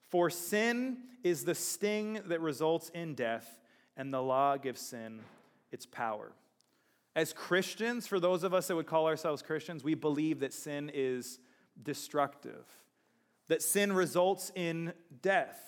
For 0.08 0.28
sin 0.30 0.96
is 1.22 1.44
the 1.44 1.54
sting 1.54 2.20
that 2.26 2.40
results 2.40 2.88
in 2.88 3.14
death, 3.14 3.60
and 3.96 4.12
the 4.12 4.20
law 4.20 4.56
gives 4.56 4.80
sin 4.80 5.20
its 5.70 5.86
power. 5.86 6.32
As 7.14 7.32
Christians, 7.32 8.08
for 8.08 8.18
those 8.18 8.42
of 8.42 8.52
us 8.52 8.66
that 8.66 8.74
would 8.74 8.86
call 8.86 9.06
ourselves 9.06 9.42
Christians, 9.42 9.84
we 9.84 9.94
believe 9.94 10.40
that 10.40 10.52
sin 10.52 10.90
is 10.92 11.38
destructive, 11.80 12.66
that 13.50 13.62
sin 13.62 13.92
results 13.92 14.52
in 14.54 14.92
death. 15.22 15.60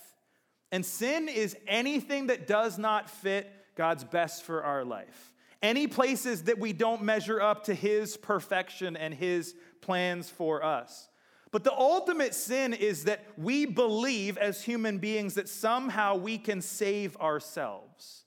And 0.70 0.86
sin 0.86 1.28
is 1.28 1.56
anything 1.66 2.28
that 2.28 2.46
does 2.46 2.78
not 2.78 3.10
fit 3.10 3.52
God's 3.76 4.04
best 4.04 4.44
for 4.44 4.62
our 4.62 4.84
life. 4.84 5.34
Any 5.60 5.88
places 5.88 6.44
that 6.44 6.58
we 6.58 6.72
don't 6.72 7.02
measure 7.02 7.40
up 7.40 7.64
to 7.64 7.74
His 7.74 8.16
perfection 8.16 8.96
and 8.96 9.12
His 9.12 9.54
plans 9.80 10.30
for 10.30 10.64
us. 10.64 11.08
But 11.50 11.64
the 11.64 11.72
ultimate 11.72 12.34
sin 12.34 12.72
is 12.72 13.04
that 13.04 13.24
we 13.36 13.66
believe 13.66 14.38
as 14.38 14.62
human 14.62 14.98
beings 14.98 15.34
that 15.34 15.48
somehow 15.48 16.14
we 16.14 16.38
can 16.38 16.62
save 16.62 17.16
ourselves. 17.16 18.24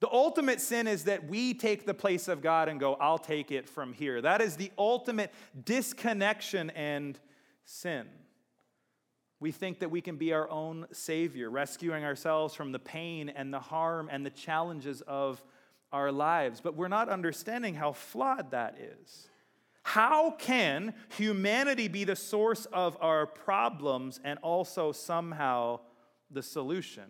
The 0.00 0.10
ultimate 0.10 0.62
sin 0.62 0.86
is 0.86 1.04
that 1.04 1.28
we 1.28 1.52
take 1.52 1.84
the 1.84 1.92
place 1.92 2.28
of 2.28 2.40
God 2.40 2.70
and 2.70 2.80
go, 2.80 2.94
I'll 2.94 3.18
take 3.18 3.50
it 3.50 3.68
from 3.68 3.92
here. 3.92 4.22
That 4.22 4.40
is 4.40 4.56
the 4.56 4.72
ultimate 4.78 5.32
disconnection 5.64 6.70
and 6.70 7.18
sin. 7.66 8.06
We 9.40 9.52
think 9.52 9.80
that 9.80 9.90
we 9.90 10.02
can 10.02 10.16
be 10.16 10.34
our 10.34 10.48
own 10.50 10.86
Savior, 10.92 11.48
rescuing 11.48 12.04
ourselves 12.04 12.54
from 12.54 12.72
the 12.72 12.78
pain 12.78 13.30
and 13.30 13.52
the 13.52 13.58
harm 13.58 14.08
and 14.12 14.24
the 14.24 14.30
challenges 14.30 15.00
of 15.02 15.42
our 15.92 16.12
lives. 16.12 16.60
But 16.60 16.76
we're 16.76 16.88
not 16.88 17.08
understanding 17.08 17.74
how 17.74 17.92
flawed 17.92 18.50
that 18.50 18.78
is. 18.78 19.28
How 19.82 20.32
can 20.32 20.92
humanity 21.16 21.88
be 21.88 22.04
the 22.04 22.16
source 22.16 22.66
of 22.66 22.98
our 23.00 23.26
problems 23.26 24.20
and 24.22 24.38
also 24.42 24.92
somehow 24.92 25.80
the 26.30 26.42
solution? 26.42 27.04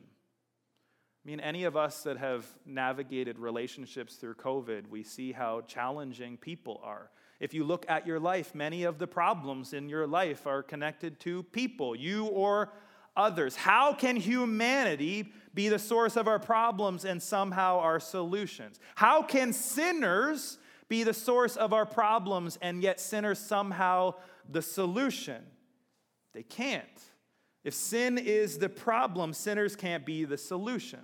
I 1.22 1.28
mean, 1.28 1.40
any 1.40 1.64
of 1.64 1.76
us 1.76 2.04
that 2.04 2.16
have 2.16 2.46
navigated 2.64 3.38
relationships 3.38 4.14
through 4.14 4.34
COVID, 4.34 4.88
we 4.88 5.02
see 5.02 5.32
how 5.32 5.62
challenging 5.62 6.36
people 6.36 6.80
are. 6.82 7.10
If 7.40 7.54
you 7.54 7.64
look 7.64 7.86
at 7.88 8.06
your 8.06 8.20
life, 8.20 8.54
many 8.54 8.84
of 8.84 8.98
the 8.98 9.06
problems 9.06 9.72
in 9.72 9.88
your 9.88 10.06
life 10.06 10.46
are 10.46 10.62
connected 10.62 11.18
to 11.20 11.42
people, 11.44 11.96
you 11.96 12.26
or 12.26 12.70
others. 13.16 13.56
How 13.56 13.94
can 13.94 14.16
humanity 14.16 15.32
be 15.54 15.68
the 15.68 15.78
source 15.78 16.16
of 16.16 16.28
our 16.28 16.38
problems 16.38 17.04
and 17.04 17.20
somehow 17.20 17.78
our 17.78 17.98
solutions? 17.98 18.78
How 18.94 19.22
can 19.22 19.54
sinners 19.54 20.58
be 20.88 21.02
the 21.02 21.14
source 21.14 21.56
of 21.56 21.72
our 21.72 21.86
problems 21.86 22.58
and 22.60 22.82
yet 22.82 23.00
sinners 23.00 23.38
somehow 23.38 24.14
the 24.48 24.62
solution? 24.62 25.42
They 26.34 26.42
can't. 26.42 26.84
If 27.64 27.74
sin 27.74 28.18
is 28.18 28.58
the 28.58 28.68
problem, 28.68 29.32
sinners 29.32 29.76
can't 29.76 30.04
be 30.04 30.24
the 30.24 30.38
solution. 30.38 31.00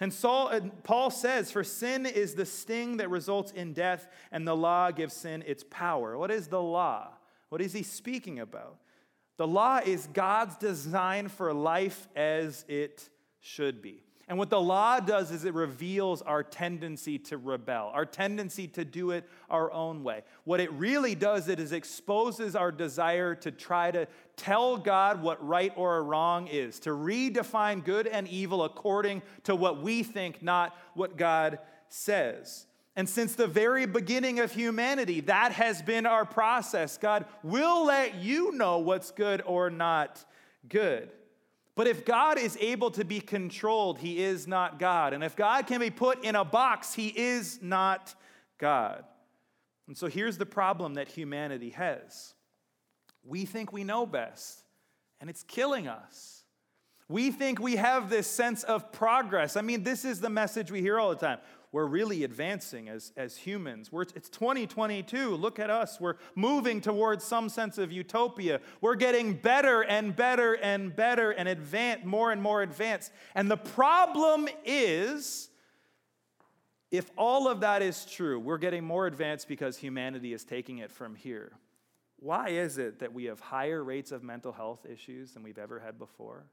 And 0.00 0.12
Saul, 0.12 0.50
Paul 0.82 1.10
says, 1.10 1.52
For 1.52 1.62
sin 1.62 2.06
is 2.06 2.34
the 2.34 2.46
sting 2.46 2.96
that 2.96 3.10
results 3.10 3.52
in 3.52 3.74
death, 3.74 4.08
and 4.32 4.48
the 4.48 4.56
law 4.56 4.90
gives 4.90 5.12
sin 5.12 5.44
its 5.46 5.62
power. 5.68 6.16
What 6.16 6.30
is 6.30 6.48
the 6.48 6.60
law? 6.60 7.08
What 7.50 7.60
is 7.60 7.74
he 7.74 7.82
speaking 7.82 8.40
about? 8.40 8.78
The 9.36 9.46
law 9.46 9.80
is 9.84 10.08
God's 10.12 10.56
design 10.56 11.28
for 11.28 11.52
life 11.52 12.08
as 12.16 12.64
it 12.66 13.10
should 13.40 13.82
be. 13.82 14.02
And 14.30 14.38
what 14.38 14.48
the 14.48 14.60
law 14.60 15.00
does 15.00 15.32
is 15.32 15.44
it 15.44 15.54
reveals 15.54 16.22
our 16.22 16.44
tendency 16.44 17.18
to 17.18 17.36
rebel, 17.36 17.90
our 17.92 18.06
tendency 18.06 18.68
to 18.68 18.84
do 18.84 19.10
it 19.10 19.28
our 19.50 19.72
own 19.72 20.04
way. 20.04 20.22
What 20.44 20.60
it 20.60 20.72
really 20.74 21.16
does 21.16 21.48
it 21.48 21.58
is 21.58 21.72
exposes 21.72 22.54
our 22.54 22.70
desire 22.70 23.34
to 23.34 23.50
try 23.50 23.90
to 23.90 24.06
tell 24.36 24.76
God 24.76 25.20
what 25.20 25.44
right 25.44 25.72
or 25.74 26.04
wrong 26.04 26.46
is, 26.46 26.78
to 26.80 26.90
redefine 26.90 27.84
good 27.84 28.06
and 28.06 28.28
evil 28.28 28.62
according 28.62 29.22
to 29.42 29.56
what 29.56 29.82
we 29.82 30.04
think, 30.04 30.44
not 30.44 30.76
what 30.94 31.16
God 31.16 31.58
says. 31.88 32.66
And 32.94 33.08
since 33.08 33.34
the 33.34 33.48
very 33.48 33.84
beginning 33.84 34.38
of 34.38 34.52
humanity, 34.52 35.22
that 35.22 35.50
has 35.50 35.82
been 35.82 36.06
our 36.06 36.24
process. 36.24 36.98
God 36.98 37.24
will 37.42 37.84
let 37.84 38.14
you 38.14 38.52
know 38.52 38.78
what's 38.78 39.10
good 39.10 39.42
or 39.44 39.70
not 39.70 40.24
good. 40.68 41.10
But 41.80 41.86
if 41.86 42.04
God 42.04 42.38
is 42.38 42.58
able 42.60 42.90
to 42.90 43.06
be 43.06 43.20
controlled, 43.20 44.00
he 44.00 44.22
is 44.22 44.46
not 44.46 44.78
God. 44.78 45.14
And 45.14 45.24
if 45.24 45.34
God 45.34 45.66
can 45.66 45.80
be 45.80 45.88
put 45.88 46.22
in 46.22 46.36
a 46.36 46.44
box, 46.44 46.92
he 46.92 47.08
is 47.08 47.58
not 47.62 48.14
God. 48.58 49.02
And 49.88 49.96
so 49.96 50.06
here's 50.06 50.36
the 50.36 50.44
problem 50.44 50.92
that 50.92 51.08
humanity 51.08 51.70
has 51.70 52.34
we 53.24 53.46
think 53.46 53.72
we 53.72 53.82
know 53.82 54.04
best, 54.04 54.60
and 55.22 55.30
it's 55.30 55.42
killing 55.42 55.88
us. 55.88 56.39
We 57.10 57.32
think 57.32 57.58
we 57.58 57.74
have 57.74 58.08
this 58.08 58.28
sense 58.28 58.62
of 58.62 58.92
progress. 58.92 59.56
I 59.56 59.62
mean, 59.62 59.82
this 59.82 60.04
is 60.04 60.20
the 60.20 60.30
message 60.30 60.70
we 60.70 60.80
hear 60.80 60.98
all 60.98 61.10
the 61.10 61.16
time 61.16 61.38
we're 61.72 61.86
really 61.86 62.24
advancing 62.24 62.88
as, 62.88 63.12
as 63.16 63.36
humans. 63.36 63.92
We're, 63.92 64.02
it's 64.02 64.28
2022. 64.28 65.36
Look 65.36 65.60
at 65.60 65.70
us. 65.70 66.00
We're 66.00 66.16
moving 66.34 66.80
towards 66.80 67.24
some 67.24 67.48
sense 67.48 67.78
of 67.78 67.92
utopia. 67.92 68.60
We're 68.80 68.96
getting 68.96 69.34
better 69.34 69.82
and 69.82 70.14
better 70.16 70.54
and 70.54 70.94
better 70.94 71.30
and 71.30 71.48
advanced, 71.48 72.04
more 72.04 72.32
and 72.32 72.42
more 72.42 72.62
advanced. 72.62 73.12
And 73.36 73.48
the 73.48 73.56
problem 73.56 74.48
is, 74.64 75.48
if 76.90 77.08
all 77.16 77.46
of 77.46 77.60
that 77.60 77.82
is 77.82 78.04
true, 78.04 78.40
we're 78.40 78.58
getting 78.58 78.84
more 78.84 79.06
advanced 79.06 79.46
because 79.46 79.76
humanity 79.76 80.32
is 80.32 80.44
taking 80.44 80.78
it 80.78 80.90
from 80.90 81.14
here. 81.14 81.52
Why 82.16 82.48
is 82.48 82.78
it 82.78 82.98
that 82.98 83.12
we 83.12 83.26
have 83.26 83.38
higher 83.38 83.82
rates 83.84 84.10
of 84.10 84.24
mental 84.24 84.52
health 84.52 84.84
issues 84.90 85.32
than 85.32 85.44
we've 85.44 85.56
ever 85.56 85.78
had 85.78 85.98
before? 85.98 86.46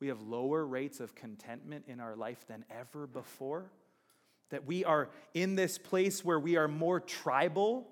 We 0.00 0.08
have 0.08 0.20
lower 0.22 0.66
rates 0.66 0.98
of 1.00 1.14
contentment 1.14 1.84
in 1.86 2.00
our 2.00 2.16
life 2.16 2.46
than 2.48 2.64
ever 2.70 3.06
before? 3.06 3.70
that 4.50 4.66
we 4.66 4.84
are 4.84 5.08
in 5.32 5.54
this 5.54 5.78
place 5.78 6.24
where 6.24 6.38
we 6.38 6.56
are 6.56 6.68
more 6.68 7.00
tribal. 7.00 7.88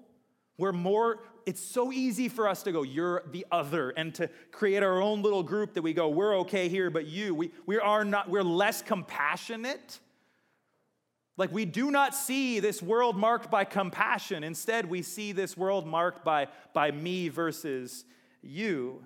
We're 0.59 0.73
more, 0.73 1.21
it's 1.47 1.61
so 1.61 1.93
easy 1.93 2.29
for 2.29 2.49
us 2.49 2.65
to 2.65 2.73
go, 2.73 2.83
you're 2.83 3.23
the 3.31 3.47
other, 3.51 3.91
and 3.91 4.15
to 4.17 4.29
create 4.51 4.83
our 4.83 5.01
own 5.01 5.23
little 5.23 5.45
group 5.45 5.75
that 5.75 5.83
we 5.83 5.93
go, 5.93 6.09
we're 6.09 6.39
okay 6.41 6.69
here, 6.69 6.91
but 6.91 7.07
you, 7.07 7.35
we, 7.35 7.53
we 7.65 7.79
are 7.79 8.05
not, 8.05 8.29
we're 8.29 8.43
less 8.43 8.83
compassionate. 8.83 10.01
Like 11.37 11.53
we 11.53 11.65
do 11.65 11.93
not 11.93 12.17
see 12.17 12.59
this 12.59 12.83
world 12.83 13.17
marked 13.17 13.53
by 13.53 13.65
compassion. 13.65 14.43
Instead, 14.43 14.91
we 14.91 15.03
see 15.03 15.31
this 15.31 15.57
world 15.57 15.87
marked 15.87 16.25
by, 16.25 16.49
by 16.75 16.91
me 16.91 17.29
versus 17.29 18.05
you. 18.43 19.05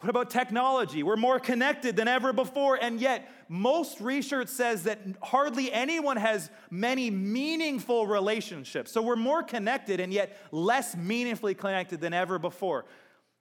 What 0.00 0.08
about 0.08 0.30
technology? 0.30 1.02
We're 1.02 1.16
more 1.16 1.38
connected 1.38 1.94
than 1.94 2.08
ever 2.08 2.32
before, 2.32 2.76
and 2.76 2.98
yet 2.98 3.30
most 3.48 4.00
research 4.00 4.48
says 4.48 4.84
that 4.84 4.98
hardly 5.22 5.70
anyone 5.70 6.16
has 6.16 6.50
many 6.70 7.10
meaningful 7.10 8.06
relationships. 8.06 8.90
So 8.92 9.02
we're 9.02 9.16
more 9.16 9.42
connected 9.42 10.00
and 10.00 10.10
yet 10.10 10.38
less 10.52 10.96
meaningfully 10.96 11.54
connected 11.54 12.00
than 12.00 12.14
ever 12.14 12.38
before. 12.38 12.86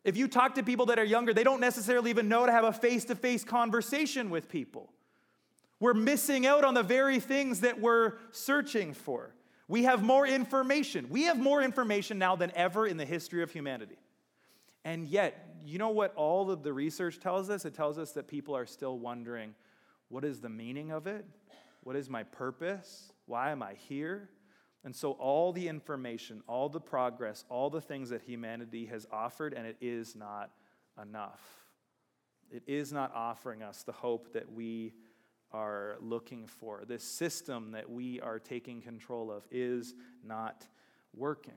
If 0.03 0.17
you 0.17 0.27
talk 0.27 0.55
to 0.55 0.63
people 0.63 0.87
that 0.87 0.99
are 0.99 1.05
younger, 1.05 1.33
they 1.33 1.45
don't 1.45 1.61
necessarily 1.61 2.09
even 2.09 2.27
know 2.27 2.45
to 2.45 2.51
have 2.51 2.65
a 2.65 2.73
face 2.73 3.05
to 3.05 3.15
face 3.15 3.45
conversation 3.45 4.29
with 4.29 4.49
people. 4.49 4.91
We're 5.79 5.93
missing 5.93 6.45
out 6.45 6.65
on 6.65 6.73
the 6.73 6.83
very 6.83 7.21
things 7.21 7.61
that 7.61 7.79
we're 7.79 8.13
searching 8.31 8.93
for. 8.93 9.33
We 9.69 9.83
have 9.83 10.03
more 10.03 10.27
information. 10.27 11.07
We 11.09 11.23
have 11.23 11.39
more 11.39 11.61
information 11.61 12.17
now 12.17 12.35
than 12.35 12.51
ever 12.53 12.85
in 12.85 12.97
the 12.97 13.05
history 13.05 13.43
of 13.43 13.51
humanity. 13.51 13.97
And 14.83 15.07
yet, 15.07 15.48
you 15.65 15.77
know 15.77 15.89
what 15.89 16.13
all 16.15 16.51
of 16.51 16.63
the 16.63 16.73
research 16.73 17.19
tells 17.19 17.49
us? 17.49 17.65
It 17.65 17.73
tells 17.73 17.97
us 17.97 18.11
that 18.13 18.27
people 18.27 18.55
are 18.55 18.65
still 18.65 18.97
wondering 18.97 19.55
what 20.09 20.25
is 20.25 20.41
the 20.41 20.49
meaning 20.49 20.91
of 20.91 21.07
it? 21.07 21.25
What 21.81 21.95
is 21.95 22.09
my 22.09 22.23
purpose? 22.23 23.11
Why 23.25 23.51
am 23.51 23.61
I 23.61 23.73
here? 23.73 24.29
And 24.83 24.95
so, 24.95 25.11
all 25.13 25.51
the 25.51 25.67
information, 25.67 26.41
all 26.47 26.69
the 26.69 26.79
progress, 26.79 27.43
all 27.49 27.69
the 27.69 27.81
things 27.81 28.09
that 28.09 28.21
humanity 28.21 28.85
has 28.87 29.05
offered, 29.11 29.53
and 29.53 29.67
it 29.67 29.77
is 29.81 30.15
not 30.15 30.51
enough. 31.01 31.41
It 32.49 32.63
is 32.65 32.91
not 32.91 33.13
offering 33.13 33.61
us 33.61 33.83
the 33.83 33.91
hope 33.91 34.33
that 34.33 34.51
we 34.51 34.93
are 35.51 35.97
looking 35.99 36.47
for. 36.47 36.83
This 36.87 37.03
system 37.03 37.71
that 37.71 37.89
we 37.89 38.19
are 38.21 38.39
taking 38.39 38.81
control 38.81 39.31
of 39.31 39.43
is 39.51 39.95
not 40.23 40.65
working. 41.13 41.53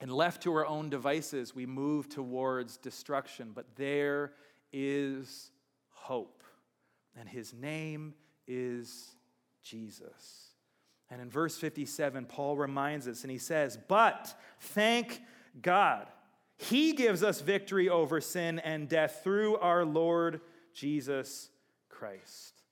And 0.00 0.10
left 0.10 0.42
to 0.44 0.54
our 0.54 0.66
own 0.66 0.88
devices, 0.88 1.54
we 1.54 1.66
move 1.66 2.08
towards 2.08 2.78
destruction. 2.78 3.52
But 3.54 3.76
there 3.76 4.32
is 4.72 5.50
hope. 5.90 6.42
And 7.18 7.28
his 7.28 7.52
name 7.52 8.14
is 8.46 9.10
Jesus. 9.62 10.54
And 11.10 11.20
in 11.20 11.28
verse 11.28 11.56
57, 11.58 12.24
Paul 12.26 12.56
reminds 12.56 13.08
us 13.08 13.22
and 13.22 13.30
he 13.30 13.38
says, 13.38 13.78
But 13.88 14.34
thank 14.60 15.20
God, 15.60 16.06
he 16.56 16.92
gives 16.92 17.22
us 17.22 17.40
victory 17.40 17.88
over 17.88 18.20
sin 18.20 18.58
and 18.60 18.88
death 18.88 19.20
through 19.24 19.56
our 19.56 19.84
Lord 19.84 20.40
Jesus 20.72 21.50
Christ. 21.88 22.62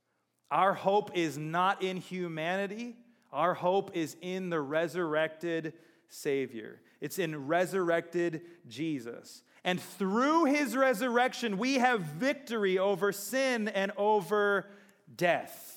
Our 0.51 0.73
hope 0.73 1.11
is 1.15 1.37
not 1.37 1.83
in 1.83 1.97
humanity, 1.97 2.97
our 3.33 3.55
hope 3.55 3.91
is 3.95 4.17
in 4.23 4.51
the 4.51 4.61
resurrected 4.61 5.75
Savior. 6.09 6.81
It's 7.01 7.19
in 7.19 7.47
resurrected 7.47 8.43
Jesus. 8.69 9.43
And 9.65 9.81
through 9.81 10.47
his 10.47 10.77
resurrection, 10.77 11.59
we 11.59 11.75
have 11.75 12.01
victory 12.01 12.79
over 12.79 13.13
sin 13.13 13.69
and 13.69 13.93
over 13.97 14.67
death. 15.15 15.75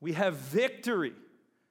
We 0.00 0.12
have 0.12 0.34
victory. 0.34 1.14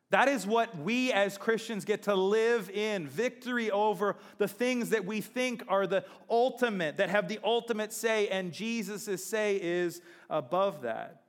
That 0.10 0.28
is 0.28 0.46
what 0.46 0.78
we 0.78 1.12
as 1.14 1.38
Christians 1.38 1.86
get 1.86 2.04
to 2.04 2.16
live 2.16 2.70
in 2.70 3.08
victory 3.08 3.72
over 3.72 4.18
the 4.38 4.48
things 4.48 4.90
that 4.90 5.06
we 5.06 5.22
think 5.22 5.64
are 5.68 5.88
the 5.88 6.04
ultimate, 6.30 6.98
that 6.98 7.10
have 7.10 7.30
the 7.30 7.40
ultimate 7.44 7.94
say, 7.94 8.28
and 8.28 8.52
Jesus' 8.52 9.24
say 9.24 9.58
is 9.62 10.02
above 10.30 10.82
that. 10.82 11.24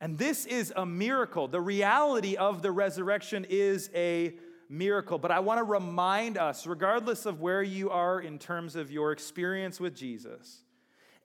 And 0.00 0.18
this 0.18 0.46
is 0.46 0.72
a 0.74 0.86
miracle. 0.86 1.48
The 1.48 1.60
reality 1.60 2.36
of 2.36 2.62
the 2.62 2.72
resurrection 2.72 3.46
is 3.48 3.90
a 3.94 4.24
miracle. 4.24 4.51
But 4.78 5.30
I 5.30 5.40
want 5.40 5.58
to 5.58 5.64
remind 5.64 6.38
us, 6.38 6.66
regardless 6.66 7.26
of 7.26 7.40
where 7.40 7.62
you 7.62 7.90
are 7.90 8.20
in 8.20 8.38
terms 8.38 8.74
of 8.74 8.90
your 8.90 9.12
experience 9.12 9.78
with 9.78 9.94
Jesus, 9.94 10.62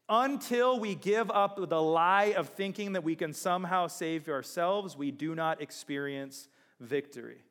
until 0.10 0.80
we 0.80 0.96
give 0.96 1.32
up 1.32 1.58
the 1.70 1.82
lie 1.82 2.34
of 2.36 2.50
thinking 2.50 2.94
that 2.94 3.04
we 3.04 3.16
can 3.16 3.34
somehow 3.34 3.88
save 3.88 4.28
ourselves, 4.28 4.98
we 4.98 5.12
do 5.12 5.34
not 5.36 5.62
experience 5.62 6.48
victory. 6.80 7.44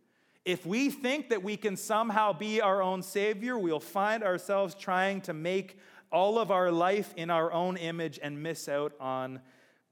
If 0.45 0.65
we 0.65 0.91
think 0.91 1.31
that 1.31 1.43
we 1.43 1.57
can 1.57 1.77
somehow 1.77 2.33
be 2.33 2.61
our 2.61 2.83
own 2.83 3.03
Savior, 3.03 3.59
we'll 3.59 3.81
find 3.81 4.23
ourselves 4.23 4.75
trying 4.75 5.23
to 5.23 5.33
make 5.33 5.79
all 6.13 6.39
of 6.39 6.51
our 6.51 6.71
life 6.71 7.13
in 7.17 7.31
our 7.31 7.53
own 7.53 7.77
image 7.77 8.19
and 8.23 8.43
miss 8.43 8.69
out 8.69 8.93
on 9.01 9.41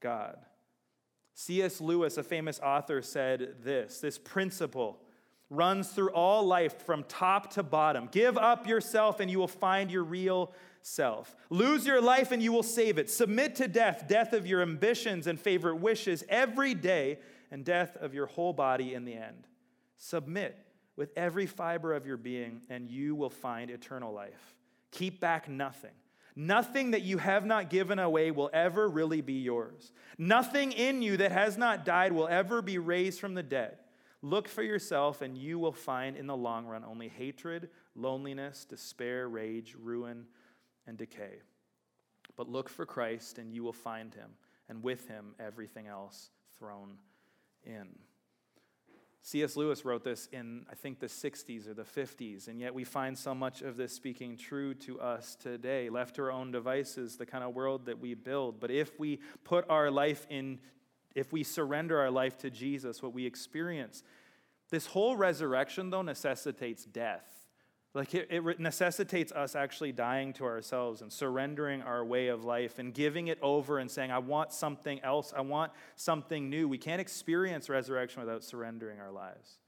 God. 0.00 0.36
C.S. 1.34 1.80
Lewis, 1.80 2.16
a 2.16 2.22
famous 2.22 2.60
author, 2.60 3.02
said 3.02 3.56
this 3.64 4.00
this 4.00 4.18
principle 4.18 5.00
runs 5.50 5.88
through 5.88 6.10
all 6.10 6.44
life 6.44 6.82
from 6.84 7.04
top 7.04 7.52
to 7.54 7.62
bottom. 7.62 8.08
Give 8.10 8.36
up 8.36 8.66
yourself 8.66 9.20
and 9.20 9.30
you 9.30 9.38
will 9.38 9.48
find 9.48 9.90
your 9.90 10.04
real 10.04 10.52
self. 10.82 11.34
Lose 11.50 11.86
your 11.86 12.00
life 12.00 12.32
and 12.32 12.42
you 12.42 12.52
will 12.52 12.62
save 12.62 12.98
it. 12.98 13.10
Submit 13.10 13.56
to 13.56 13.68
death, 13.68 14.04
death 14.08 14.32
of 14.32 14.46
your 14.46 14.62
ambitions 14.62 15.26
and 15.26 15.38
favorite 15.38 15.76
wishes 15.76 16.24
every 16.28 16.74
day, 16.74 17.18
and 17.50 17.64
death 17.64 17.96
of 17.96 18.14
your 18.14 18.26
whole 18.26 18.52
body 18.52 18.94
in 18.94 19.04
the 19.04 19.14
end. 19.14 19.46
Submit 19.96 20.58
with 20.96 21.10
every 21.16 21.46
fiber 21.46 21.94
of 21.94 22.06
your 22.06 22.16
being, 22.16 22.62
and 22.68 22.90
you 22.90 23.14
will 23.14 23.30
find 23.30 23.70
eternal 23.70 24.12
life. 24.12 24.56
Keep 24.90 25.20
back 25.20 25.48
nothing. 25.48 25.92
Nothing 26.36 26.90
that 26.90 27.02
you 27.02 27.18
have 27.18 27.46
not 27.46 27.70
given 27.70 28.00
away 28.00 28.32
will 28.32 28.50
ever 28.52 28.88
really 28.88 29.20
be 29.20 29.34
yours. 29.34 29.92
Nothing 30.18 30.72
in 30.72 31.00
you 31.00 31.16
that 31.18 31.30
has 31.30 31.56
not 31.56 31.84
died 31.84 32.12
will 32.12 32.26
ever 32.26 32.60
be 32.60 32.78
raised 32.78 33.20
from 33.20 33.34
the 33.34 33.42
dead. 33.42 33.78
Look 34.24 34.48
for 34.48 34.62
yourself, 34.62 35.20
and 35.20 35.36
you 35.36 35.58
will 35.58 35.70
find 35.70 36.16
in 36.16 36.26
the 36.26 36.34
long 36.34 36.64
run 36.64 36.82
only 36.82 37.08
hatred, 37.08 37.68
loneliness, 37.94 38.64
despair, 38.64 39.28
rage, 39.28 39.76
ruin, 39.78 40.24
and 40.86 40.96
decay. 40.96 41.42
But 42.34 42.48
look 42.48 42.70
for 42.70 42.86
Christ, 42.86 43.36
and 43.36 43.52
you 43.52 43.62
will 43.62 43.74
find 43.74 44.14
him, 44.14 44.30
and 44.70 44.82
with 44.82 45.08
him 45.08 45.34
everything 45.38 45.88
else 45.88 46.30
thrown 46.58 46.96
in. 47.64 47.86
C.S. 49.20 49.56
Lewis 49.56 49.84
wrote 49.84 50.04
this 50.04 50.26
in, 50.32 50.64
I 50.70 50.74
think, 50.74 51.00
the 51.00 51.06
60s 51.06 51.68
or 51.68 51.74
the 51.74 51.82
50s, 51.82 52.48
and 52.48 52.58
yet 52.58 52.72
we 52.72 52.84
find 52.84 53.18
so 53.18 53.34
much 53.34 53.60
of 53.60 53.76
this 53.76 53.92
speaking 53.92 54.38
true 54.38 54.72
to 54.72 54.98
us 55.02 55.34
today. 55.34 55.90
Left 55.90 56.16
to 56.16 56.22
our 56.22 56.32
own 56.32 56.50
devices, 56.50 57.18
the 57.18 57.26
kind 57.26 57.44
of 57.44 57.54
world 57.54 57.84
that 57.84 58.00
we 58.00 58.14
build. 58.14 58.58
But 58.58 58.70
if 58.70 58.98
we 58.98 59.20
put 59.44 59.68
our 59.68 59.90
life 59.90 60.26
in, 60.30 60.60
if 61.14 61.32
we 61.32 61.42
surrender 61.42 61.98
our 61.98 62.10
life 62.10 62.36
to 62.38 62.50
Jesus, 62.50 63.02
what 63.02 63.12
we 63.12 63.26
experience, 63.26 64.02
this 64.70 64.86
whole 64.86 65.16
resurrection, 65.16 65.90
though, 65.90 66.02
necessitates 66.02 66.84
death. 66.84 67.34
Like 67.94 68.12
it, 68.12 68.26
it, 68.28 68.58
necessitates 68.58 69.30
us 69.30 69.54
actually 69.54 69.92
dying 69.92 70.32
to 70.34 70.44
ourselves 70.44 71.00
and 71.00 71.12
surrendering 71.12 71.80
our 71.80 72.04
way 72.04 72.26
of 72.26 72.44
life 72.44 72.80
and 72.80 72.92
giving 72.92 73.28
it 73.28 73.38
over 73.40 73.78
and 73.78 73.88
saying, 73.88 74.10
I 74.10 74.18
want 74.18 74.52
something 74.52 75.00
else. 75.04 75.32
I 75.36 75.42
want 75.42 75.70
something 75.94 76.50
new. 76.50 76.66
We 76.66 76.78
can't 76.78 77.00
experience 77.00 77.68
resurrection 77.68 78.20
without 78.20 78.42
surrendering 78.42 78.98
our 78.98 79.12
lives. 79.12 79.58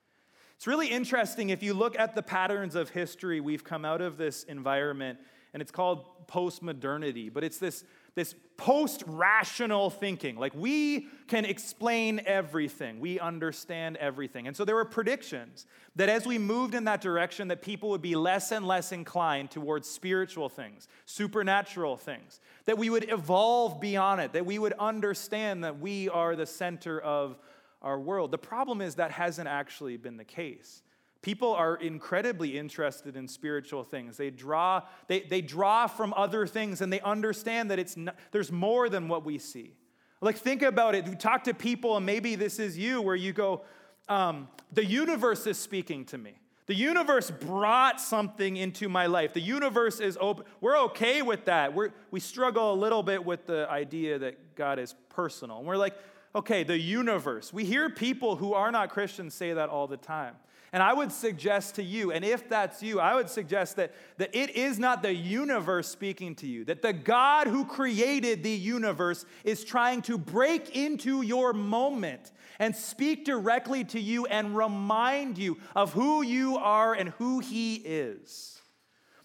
It's 0.56 0.66
really 0.66 0.88
interesting 0.88 1.50
if 1.50 1.62
you 1.62 1.72
look 1.72 1.96
at 1.98 2.16
the 2.16 2.22
patterns 2.22 2.74
of 2.74 2.90
history, 2.90 3.40
we've 3.40 3.62
come 3.62 3.84
out 3.84 4.00
of 4.00 4.16
this 4.16 4.42
environment, 4.44 5.20
and 5.52 5.60
it's 5.60 5.70
called 5.70 6.26
postmodernity, 6.26 7.32
but 7.32 7.44
it's 7.44 7.58
this 7.58 7.84
this 8.16 8.34
post 8.56 9.04
rational 9.06 9.90
thinking. 9.90 10.36
Like 10.36 10.54
we 10.54 11.08
can 11.28 11.44
explain 11.44 12.20
everything, 12.26 12.98
we 12.98 13.20
understand 13.20 13.96
everything. 13.98 14.46
And 14.46 14.56
so 14.56 14.64
there 14.64 14.74
were 14.74 14.86
predictions 14.86 15.66
that 15.94 16.08
as 16.08 16.26
we 16.26 16.38
moved 16.38 16.74
in 16.74 16.84
that 16.84 17.00
direction, 17.00 17.48
that 17.48 17.62
people 17.62 17.90
would 17.90 18.02
be 18.02 18.16
less 18.16 18.52
and 18.52 18.66
less 18.66 18.90
inclined 18.90 19.50
towards 19.50 19.88
spiritual 19.88 20.48
things, 20.48 20.88
supernatural 21.04 21.96
things, 21.96 22.40
that 22.64 22.78
we 22.78 22.90
would 22.90 23.10
evolve 23.10 23.80
beyond 23.80 24.20
it, 24.20 24.32
that 24.32 24.46
we 24.46 24.58
would 24.58 24.74
understand 24.74 25.62
that 25.62 25.78
we 25.78 26.08
are 26.08 26.34
the 26.34 26.46
center 26.46 26.98
of 26.98 27.38
our 27.82 28.00
world. 28.00 28.30
The 28.30 28.38
problem 28.38 28.80
is 28.80 28.96
that 28.96 29.10
hasn't 29.10 29.48
actually 29.48 29.98
been 29.98 30.16
the 30.16 30.24
case. 30.24 30.82
People 31.26 31.54
are 31.54 31.74
incredibly 31.74 32.56
interested 32.56 33.16
in 33.16 33.26
spiritual 33.26 33.82
things. 33.82 34.16
They 34.16 34.30
draw, 34.30 34.82
they, 35.08 35.22
they 35.22 35.40
draw 35.40 35.88
from 35.88 36.14
other 36.16 36.46
things 36.46 36.80
and 36.80 36.92
they 36.92 37.00
understand 37.00 37.72
that 37.72 37.80
it's 37.80 37.96
not, 37.96 38.14
there's 38.30 38.52
more 38.52 38.88
than 38.88 39.08
what 39.08 39.24
we 39.24 39.38
see. 39.38 39.74
Like, 40.20 40.36
think 40.36 40.62
about 40.62 40.94
it. 40.94 41.04
You 41.04 41.16
talk 41.16 41.42
to 41.42 41.52
people, 41.52 41.96
and 41.96 42.06
maybe 42.06 42.36
this 42.36 42.60
is 42.60 42.78
you, 42.78 43.02
where 43.02 43.16
you 43.16 43.32
go, 43.32 43.62
um, 44.08 44.46
The 44.72 44.84
universe 44.84 45.48
is 45.48 45.58
speaking 45.58 46.04
to 46.04 46.18
me. 46.18 46.38
The 46.66 46.76
universe 46.76 47.32
brought 47.32 48.00
something 48.00 48.56
into 48.56 48.88
my 48.88 49.06
life. 49.06 49.32
The 49.32 49.40
universe 49.40 49.98
is 49.98 50.16
open. 50.20 50.44
We're 50.60 50.78
okay 50.84 51.22
with 51.22 51.46
that. 51.46 51.74
We're, 51.74 51.90
we 52.12 52.20
struggle 52.20 52.72
a 52.72 52.78
little 52.78 53.02
bit 53.02 53.24
with 53.24 53.46
the 53.46 53.68
idea 53.68 54.20
that 54.20 54.54
God 54.54 54.78
is 54.78 54.94
personal. 55.08 55.58
And 55.58 55.66
we're 55.66 55.76
like, 55.76 55.96
okay, 56.36 56.62
the 56.62 56.78
universe. 56.78 57.52
We 57.52 57.64
hear 57.64 57.90
people 57.90 58.36
who 58.36 58.54
are 58.54 58.70
not 58.70 58.90
Christians 58.90 59.34
say 59.34 59.54
that 59.54 59.68
all 59.70 59.88
the 59.88 59.96
time. 59.96 60.36
And 60.72 60.82
I 60.82 60.92
would 60.92 61.12
suggest 61.12 61.76
to 61.76 61.82
you, 61.82 62.10
and 62.10 62.24
if 62.24 62.48
that's 62.48 62.82
you, 62.82 62.98
I 62.98 63.14
would 63.14 63.30
suggest 63.30 63.76
that, 63.76 63.94
that 64.18 64.34
it 64.34 64.50
is 64.50 64.78
not 64.78 65.00
the 65.00 65.14
universe 65.14 65.88
speaking 65.88 66.34
to 66.36 66.46
you, 66.46 66.64
that 66.64 66.82
the 66.82 66.92
God 66.92 67.46
who 67.46 67.64
created 67.64 68.42
the 68.42 68.50
universe 68.50 69.24
is 69.44 69.64
trying 69.64 70.02
to 70.02 70.18
break 70.18 70.74
into 70.76 71.22
your 71.22 71.52
moment 71.52 72.32
and 72.58 72.74
speak 72.74 73.24
directly 73.24 73.84
to 73.84 74.00
you 74.00 74.26
and 74.26 74.56
remind 74.56 75.38
you 75.38 75.58
of 75.76 75.92
who 75.92 76.22
you 76.22 76.56
are 76.56 76.94
and 76.94 77.10
who 77.10 77.38
He 77.38 77.76
is. 77.76 78.60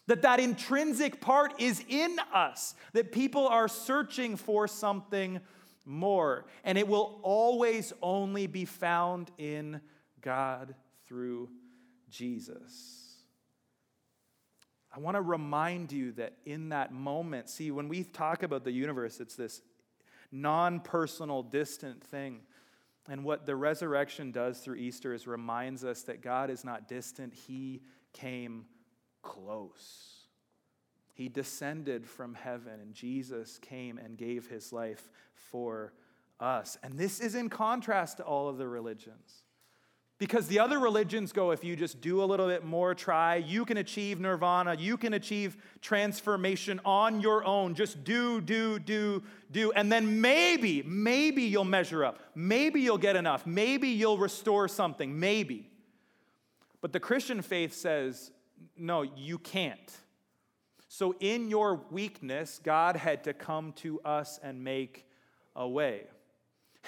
That 0.07 0.21
that 0.21 0.39
intrinsic 0.39 1.21
part 1.21 1.59
is 1.59 1.83
in 1.87 2.17
us, 2.33 2.75
that 2.93 3.11
people 3.11 3.47
are 3.47 3.67
searching 3.67 4.35
for 4.35 4.67
something 4.67 5.39
more, 5.85 6.45
and 6.63 6.77
it 6.77 6.87
will 6.87 7.19
always 7.23 7.93
only 8.01 8.45
be 8.45 8.65
found 8.65 9.31
in 9.37 9.81
God 10.21 10.75
through 11.11 11.49
Jesus. 12.09 13.17
I 14.95 14.99
want 14.99 15.15
to 15.15 15.21
remind 15.21 15.91
you 15.91 16.13
that 16.13 16.37
in 16.45 16.69
that 16.69 16.93
moment, 16.93 17.49
see, 17.49 17.69
when 17.69 17.89
we 17.89 18.05
talk 18.05 18.43
about 18.43 18.63
the 18.63 18.71
universe, 18.71 19.19
it's 19.19 19.35
this 19.35 19.61
non 20.31 20.79
personal, 20.79 21.43
distant 21.43 22.01
thing. 22.01 22.39
And 23.09 23.25
what 23.25 23.45
the 23.45 23.57
resurrection 23.57 24.31
does 24.31 24.59
through 24.59 24.75
Easter 24.75 25.13
is 25.13 25.27
reminds 25.27 25.83
us 25.83 26.03
that 26.03 26.21
God 26.21 26.49
is 26.49 26.63
not 26.63 26.87
distant, 26.87 27.33
He 27.33 27.81
came 28.13 28.65
close. 29.21 30.27
He 31.13 31.27
descended 31.27 32.07
from 32.07 32.35
heaven, 32.35 32.79
and 32.81 32.93
Jesus 32.93 33.57
came 33.57 33.97
and 33.97 34.17
gave 34.17 34.47
His 34.47 34.71
life 34.71 35.09
for 35.33 35.91
us. 36.39 36.77
And 36.83 36.97
this 36.97 37.19
is 37.19 37.35
in 37.35 37.49
contrast 37.49 38.17
to 38.17 38.23
all 38.23 38.47
of 38.47 38.57
the 38.57 38.67
religions. 38.67 39.43
Because 40.21 40.45
the 40.45 40.59
other 40.59 40.77
religions 40.77 41.31
go, 41.31 41.49
if 41.49 41.63
you 41.63 41.75
just 41.75 41.99
do 41.99 42.23
a 42.23 42.25
little 42.25 42.45
bit 42.45 42.63
more, 42.63 42.93
try, 42.93 43.37
you 43.37 43.65
can 43.65 43.77
achieve 43.77 44.19
nirvana, 44.19 44.75
you 44.75 44.95
can 44.95 45.15
achieve 45.15 45.57
transformation 45.81 46.79
on 46.85 47.21
your 47.21 47.43
own. 47.43 47.73
Just 47.73 48.03
do, 48.03 48.39
do, 48.39 48.77
do, 48.77 49.23
do. 49.51 49.71
And 49.71 49.91
then 49.91 50.21
maybe, 50.21 50.83
maybe 50.83 51.41
you'll 51.41 51.63
measure 51.63 52.05
up. 52.05 52.19
Maybe 52.35 52.81
you'll 52.81 52.99
get 52.99 53.15
enough. 53.15 53.47
Maybe 53.47 53.87
you'll 53.87 54.19
restore 54.19 54.67
something. 54.67 55.19
Maybe. 55.19 55.71
But 56.81 56.93
the 56.93 56.99
Christian 56.99 57.41
faith 57.41 57.73
says, 57.73 58.29
no, 58.77 59.01
you 59.01 59.39
can't. 59.39 59.91
So 60.87 61.15
in 61.19 61.49
your 61.49 61.81
weakness, 61.89 62.59
God 62.63 62.95
had 62.95 63.23
to 63.23 63.33
come 63.33 63.73
to 63.77 63.99
us 64.01 64.39
and 64.43 64.63
make 64.63 65.07
a 65.55 65.67
way. 65.67 66.03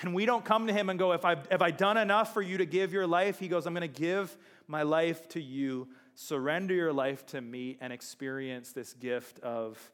And 0.02 0.14
we 0.14 0.26
don't 0.26 0.44
come 0.44 0.68
to 0.68 0.74
him 0.74 0.90
and 0.90 0.98
go, 0.98 1.12
if 1.12 1.24
I've, 1.24 1.46
have 1.48 1.62
I 1.62 1.72
done 1.72 1.98
enough 1.98 2.34
for 2.34 2.42
you 2.42 2.58
to 2.58 2.66
give 2.66 2.94
your 2.94 3.06
life? 3.06 3.40
He 3.40 3.48
goes, 3.48 3.66
I'm 3.66 3.74
going 3.74 3.82
to 3.82 4.02
give 4.02 4.36
my 4.68 4.84
life 4.84 5.28
to 5.30 5.42
you. 5.42 5.88
Surrender 6.16 6.74
your 6.74 6.94
life 6.94 7.26
to 7.28 7.42
me 7.42 7.78
and 7.80 7.94
experience 7.94 8.72
this 8.72 8.94
gift 8.94 9.40
of 9.40 9.92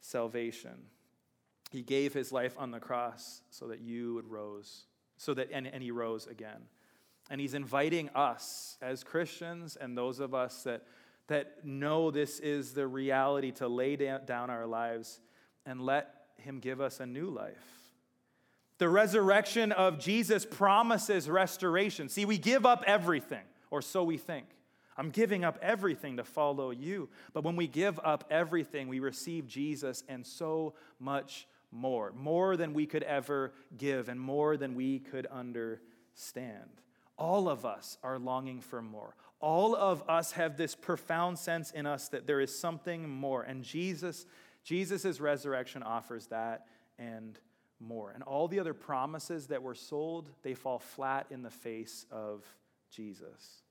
salvation. 0.00 0.86
He 1.70 1.82
gave 1.82 2.12
his 2.12 2.32
life 2.32 2.56
on 2.58 2.70
the 2.70 2.80
cross 2.80 3.42
so 3.50 3.68
that 3.68 3.80
you 3.80 4.14
would 4.14 4.30
rose, 4.30 4.84
so 5.16 5.32
that, 5.34 5.50
and, 5.52 5.66
and 5.66 5.82
he 5.82 5.90
rose 5.90 6.26
again. 6.26 6.62
And 7.30 7.40
he's 7.40 7.54
inviting 7.54 8.10
us 8.10 8.76
as 8.82 9.04
Christians 9.04 9.76
and 9.76 9.96
those 9.96 10.18
of 10.18 10.34
us 10.34 10.64
that, 10.64 10.82
that 11.28 11.64
know 11.64 12.10
this 12.10 12.40
is 12.40 12.72
the 12.74 12.86
reality 12.86 13.52
to 13.52 13.68
lay 13.68 13.96
down 13.96 14.50
our 14.50 14.66
lives 14.66 15.20
and 15.64 15.80
let 15.80 16.14
him 16.36 16.58
give 16.58 16.80
us 16.80 17.00
a 17.00 17.06
new 17.06 17.30
life 17.30 17.81
The 18.82 18.88
resurrection 18.88 19.70
of 19.70 20.00
Jesus 20.00 20.44
promises 20.44 21.30
restoration. 21.30 22.08
See, 22.08 22.24
we 22.24 22.36
give 22.36 22.66
up 22.66 22.82
everything, 22.84 23.44
or 23.70 23.80
so 23.80 24.02
we 24.02 24.18
think. 24.18 24.44
I'm 24.96 25.10
giving 25.10 25.44
up 25.44 25.56
everything 25.62 26.16
to 26.16 26.24
follow 26.24 26.72
you. 26.72 27.08
But 27.32 27.44
when 27.44 27.54
we 27.54 27.68
give 27.68 28.00
up 28.02 28.24
everything, 28.28 28.88
we 28.88 28.98
receive 28.98 29.46
Jesus 29.46 30.02
and 30.08 30.26
so 30.26 30.74
much 30.98 31.46
more, 31.70 32.12
more 32.16 32.56
than 32.56 32.74
we 32.74 32.86
could 32.86 33.04
ever 33.04 33.52
give 33.78 34.08
and 34.08 34.18
more 34.18 34.56
than 34.56 34.74
we 34.74 34.98
could 34.98 35.26
understand. 35.26 36.80
All 37.16 37.48
of 37.48 37.64
us 37.64 37.98
are 38.02 38.18
longing 38.18 38.60
for 38.60 38.82
more. 38.82 39.14
All 39.38 39.76
of 39.76 40.02
us 40.08 40.32
have 40.32 40.56
this 40.56 40.74
profound 40.74 41.38
sense 41.38 41.70
in 41.70 41.86
us 41.86 42.08
that 42.08 42.26
there 42.26 42.40
is 42.40 42.58
something 42.58 43.08
more. 43.08 43.44
And 43.44 43.62
Jesus, 43.62 44.26
Jesus' 44.64 45.20
resurrection 45.20 45.84
offers 45.84 46.26
that 46.26 46.66
and 46.98 47.38
more. 47.82 48.10
And 48.10 48.22
all 48.22 48.48
the 48.48 48.60
other 48.60 48.74
promises 48.74 49.48
that 49.48 49.62
were 49.62 49.74
sold, 49.74 50.30
they 50.42 50.54
fall 50.54 50.78
flat 50.78 51.26
in 51.30 51.42
the 51.42 51.50
face 51.50 52.06
of 52.10 52.44
Jesus. 52.90 53.62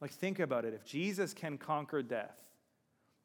Like, 0.00 0.10
think 0.10 0.40
about 0.40 0.64
it. 0.64 0.74
If 0.74 0.84
Jesus 0.84 1.32
can 1.32 1.56
conquer 1.58 2.02
death, 2.02 2.38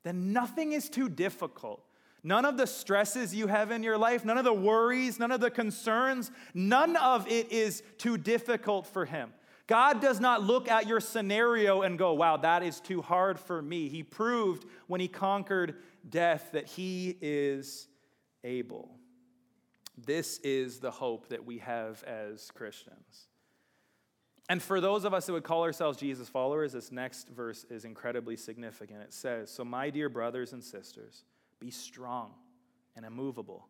then 0.03 0.33
nothing 0.33 0.71
is 0.71 0.89
too 0.89 1.09
difficult. 1.09 1.83
None 2.23 2.45
of 2.45 2.55
the 2.55 2.67
stresses 2.67 3.33
you 3.33 3.47
have 3.47 3.71
in 3.71 3.83
your 3.83 3.97
life, 3.97 4.23
none 4.23 4.37
of 4.37 4.43
the 4.43 4.53
worries, 4.53 5.17
none 5.17 5.31
of 5.31 5.41
the 5.41 5.49
concerns, 5.49 6.31
none 6.53 6.95
of 6.95 7.27
it 7.27 7.51
is 7.51 7.81
too 7.97 8.17
difficult 8.17 8.85
for 8.85 9.05
him. 9.05 9.33
God 9.65 10.01
does 10.01 10.19
not 10.19 10.43
look 10.43 10.69
at 10.69 10.87
your 10.87 10.99
scenario 10.99 11.81
and 11.81 11.97
go, 11.97 12.13
wow, 12.13 12.37
that 12.37 12.61
is 12.61 12.79
too 12.79 13.01
hard 13.01 13.39
for 13.39 13.61
me. 13.61 13.89
He 13.89 14.03
proved 14.03 14.65
when 14.87 15.01
he 15.01 15.07
conquered 15.07 15.75
death 16.07 16.49
that 16.51 16.67
he 16.67 17.17
is 17.21 17.87
able. 18.43 18.91
This 20.05 20.39
is 20.39 20.79
the 20.79 20.91
hope 20.91 21.29
that 21.29 21.45
we 21.45 21.59
have 21.59 22.03
as 22.03 22.49
Christians. 22.51 23.27
And 24.49 24.61
for 24.61 24.81
those 24.81 25.05
of 25.05 25.13
us 25.13 25.27
that 25.27 25.33
would 25.33 25.43
call 25.43 25.63
ourselves 25.63 25.97
Jesus 25.97 26.27
followers, 26.27 26.73
this 26.73 26.91
next 26.91 27.29
verse 27.29 27.65
is 27.69 27.85
incredibly 27.85 28.35
significant. 28.35 29.01
It 29.01 29.13
says, 29.13 29.49
So, 29.49 29.63
my 29.63 29.89
dear 29.89 30.09
brothers 30.09 30.53
and 30.53 30.63
sisters, 30.63 31.23
be 31.59 31.71
strong 31.71 32.31
and 32.95 33.05
immovable. 33.05 33.67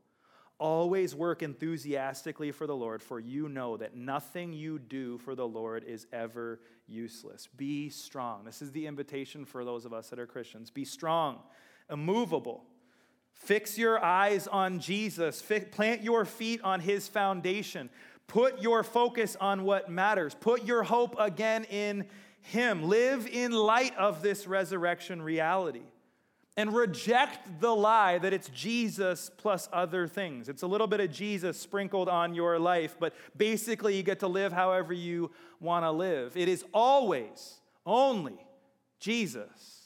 Always 0.58 1.16
work 1.16 1.42
enthusiastically 1.42 2.52
for 2.52 2.68
the 2.68 2.76
Lord, 2.76 3.02
for 3.02 3.20
you 3.20 3.50
know 3.50 3.78
that 3.78 3.96
nothing 3.96 4.54
you 4.54 4.80
do 4.80 5.18
for 5.20 5.36
the 5.36 5.48
Lord 5.48 5.84
is 5.84 6.08
ever 6.14 6.60
useless. 6.88 7.48
Be 7.58 7.90
strong. 7.90 8.44
This 8.46 8.62
is 8.62 8.72
the 8.72 8.88
invitation 8.88 9.44
for 9.44 9.66
those 9.66 9.86
of 9.86 9.94
us 9.94 10.10
that 10.10 10.20
are 10.20 10.28
Christians. 10.28 10.70
Be 10.70 10.86
strong, 10.86 11.40
immovable. 11.90 12.64
Fix 13.34 13.78
your 13.78 14.04
eyes 14.04 14.48
on 14.48 14.80
Jesus. 14.80 15.42
Plant 15.72 16.04
your 16.04 16.26
feet 16.26 16.62
on 16.64 16.80
his 16.80 17.08
foundation. 17.08 17.90
Put 18.28 18.62
your 18.62 18.84
focus 18.84 19.36
on 19.42 19.64
what 19.64 19.90
matters. 19.90 20.36
Put 20.36 20.64
your 20.64 20.84
hope 20.84 21.16
again 21.20 21.66
in 21.66 22.06
him. 22.42 22.84
Live 22.84 23.28
in 23.28 23.52
light 23.52 23.96
of 23.98 24.22
this 24.22 24.48
resurrection 24.48 25.22
reality 25.22 25.84
and 26.58 26.74
reject 26.74 27.62
the 27.62 27.74
lie 27.74 28.18
that 28.20 28.34
it's 28.34 28.50
Jesus 28.50 29.32
plus 29.38 29.70
other 29.72 30.08
things. 30.08 30.50
It's 30.50 30.64
a 30.64 30.68
little 30.68 30.88
bit 30.88 31.00
of 31.00 31.12
Jesus 31.12 31.60
sprinkled 31.60 32.10
on 32.10 32.36
your 32.36 32.60
life, 32.60 32.98
but 33.00 33.14
basically 33.36 33.96
you 33.96 34.04
get 34.04 34.20
to 34.20 34.28
live 34.28 34.52
however 34.52 34.94
you 34.94 35.32
want 35.60 35.86
to 35.86 35.92
live. 35.92 36.36
It 36.36 36.48
is 36.50 36.64
always 36.74 37.60
only 37.86 38.46
Jesus. 39.00 39.81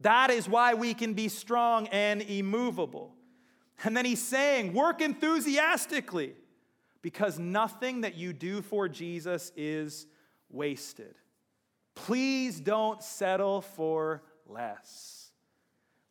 That 0.00 0.30
is 0.30 0.48
why 0.48 0.74
we 0.74 0.94
can 0.94 1.14
be 1.14 1.28
strong 1.28 1.88
and 1.88 2.22
immovable. 2.22 3.14
And 3.84 3.96
then 3.96 4.04
he's 4.04 4.22
saying, 4.22 4.72
work 4.72 5.00
enthusiastically 5.00 6.34
because 7.02 7.38
nothing 7.38 8.02
that 8.02 8.16
you 8.16 8.32
do 8.32 8.62
for 8.62 8.88
Jesus 8.88 9.52
is 9.56 10.06
wasted. 10.50 11.14
Please 11.94 12.60
don't 12.60 13.02
settle 13.02 13.60
for 13.60 14.22
less. 14.46 15.30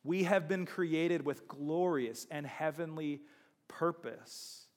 We 0.04 0.24
have 0.24 0.48
been 0.48 0.64
created 0.64 1.24
with 1.24 1.48
glorious 1.48 2.26
and 2.30 2.46
heavenly 2.46 3.20
purpose. 3.68 4.67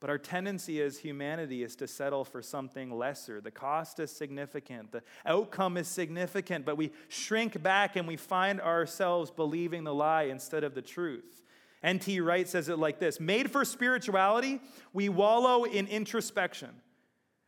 But 0.00 0.08
our 0.08 0.18
tendency 0.18 0.80
as 0.80 0.98
humanity 0.98 1.62
is 1.62 1.76
to 1.76 1.86
settle 1.86 2.24
for 2.24 2.40
something 2.40 2.90
lesser. 2.90 3.42
The 3.42 3.50
cost 3.50 4.00
is 4.00 4.10
significant, 4.10 4.92
the 4.92 5.02
outcome 5.26 5.76
is 5.76 5.86
significant, 5.88 6.64
but 6.64 6.78
we 6.78 6.92
shrink 7.08 7.62
back 7.62 7.96
and 7.96 8.08
we 8.08 8.16
find 8.16 8.60
ourselves 8.60 9.30
believing 9.30 9.84
the 9.84 9.94
lie 9.94 10.24
instead 10.24 10.64
of 10.64 10.74
the 10.74 10.82
truth. 10.82 11.42
N.T. 11.82 12.20
Wright 12.20 12.48
says 12.48 12.68
it 12.68 12.78
like 12.78 12.98
this 12.98 13.20
Made 13.20 13.50
for 13.50 13.64
spirituality, 13.64 14.60
we 14.94 15.10
wallow 15.10 15.64
in 15.64 15.86
introspection. 15.86 16.70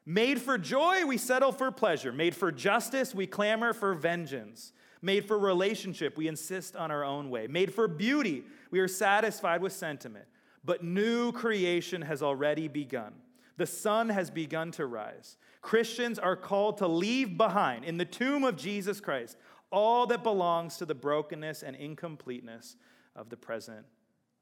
Made 0.04 0.40
for 0.40 0.58
joy, 0.58 1.06
we 1.06 1.16
settle 1.16 1.52
for 1.52 1.70
pleasure. 1.70 2.12
Made 2.12 2.34
for 2.34 2.50
justice, 2.50 3.14
we 3.14 3.26
clamor 3.26 3.72
for 3.72 3.94
vengeance. 3.94 4.72
Made 5.00 5.26
for 5.26 5.38
relationship, 5.38 6.16
we 6.16 6.28
insist 6.28 6.76
on 6.76 6.90
our 6.90 7.04
own 7.04 7.30
way. 7.30 7.46
Made 7.46 7.72
for 7.72 7.88
beauty, 7.88 8.44
we 8.70 8.80
are 8.80 8.88
satisfied 8.88 9.62
with 9.62 9.72
sentiment. 9.72 10.26
But 10.64 10.84
new 10.84 11.32
creation 11.32 12.02
has 12.02 12.22
already 12.22 12.68
begun. 12.68 13.14
The 13.56 13.66
sun 13.66 14.08
has 14.08 14.30
begun 14.30 14.70
to 14.72 14.86
rise. 14.86 15.36
Christians 15.60 16.18
are 16.18 16.36
called 16.36 16.78
to 16.78 16.86
leave 16.86 17.36
behind 17.36 17.84
in 17.84 17.96
the 17.96 18.04
tomb 18.04 18.44
of 18.44 18.56
Jesus 18.56 19.00
Christ 19.00 19.36
all 19.70 20.06
that 20.06 20.22
belongs 20.22 20.76
to 20.76 20.86
the 20.86 20.94
brokenness 20.94 21.62
and 21.62 21.76
incompleteness 21.76 22.76
of 23.16 23.28
the 23.28 23.36
present 23.36 23.86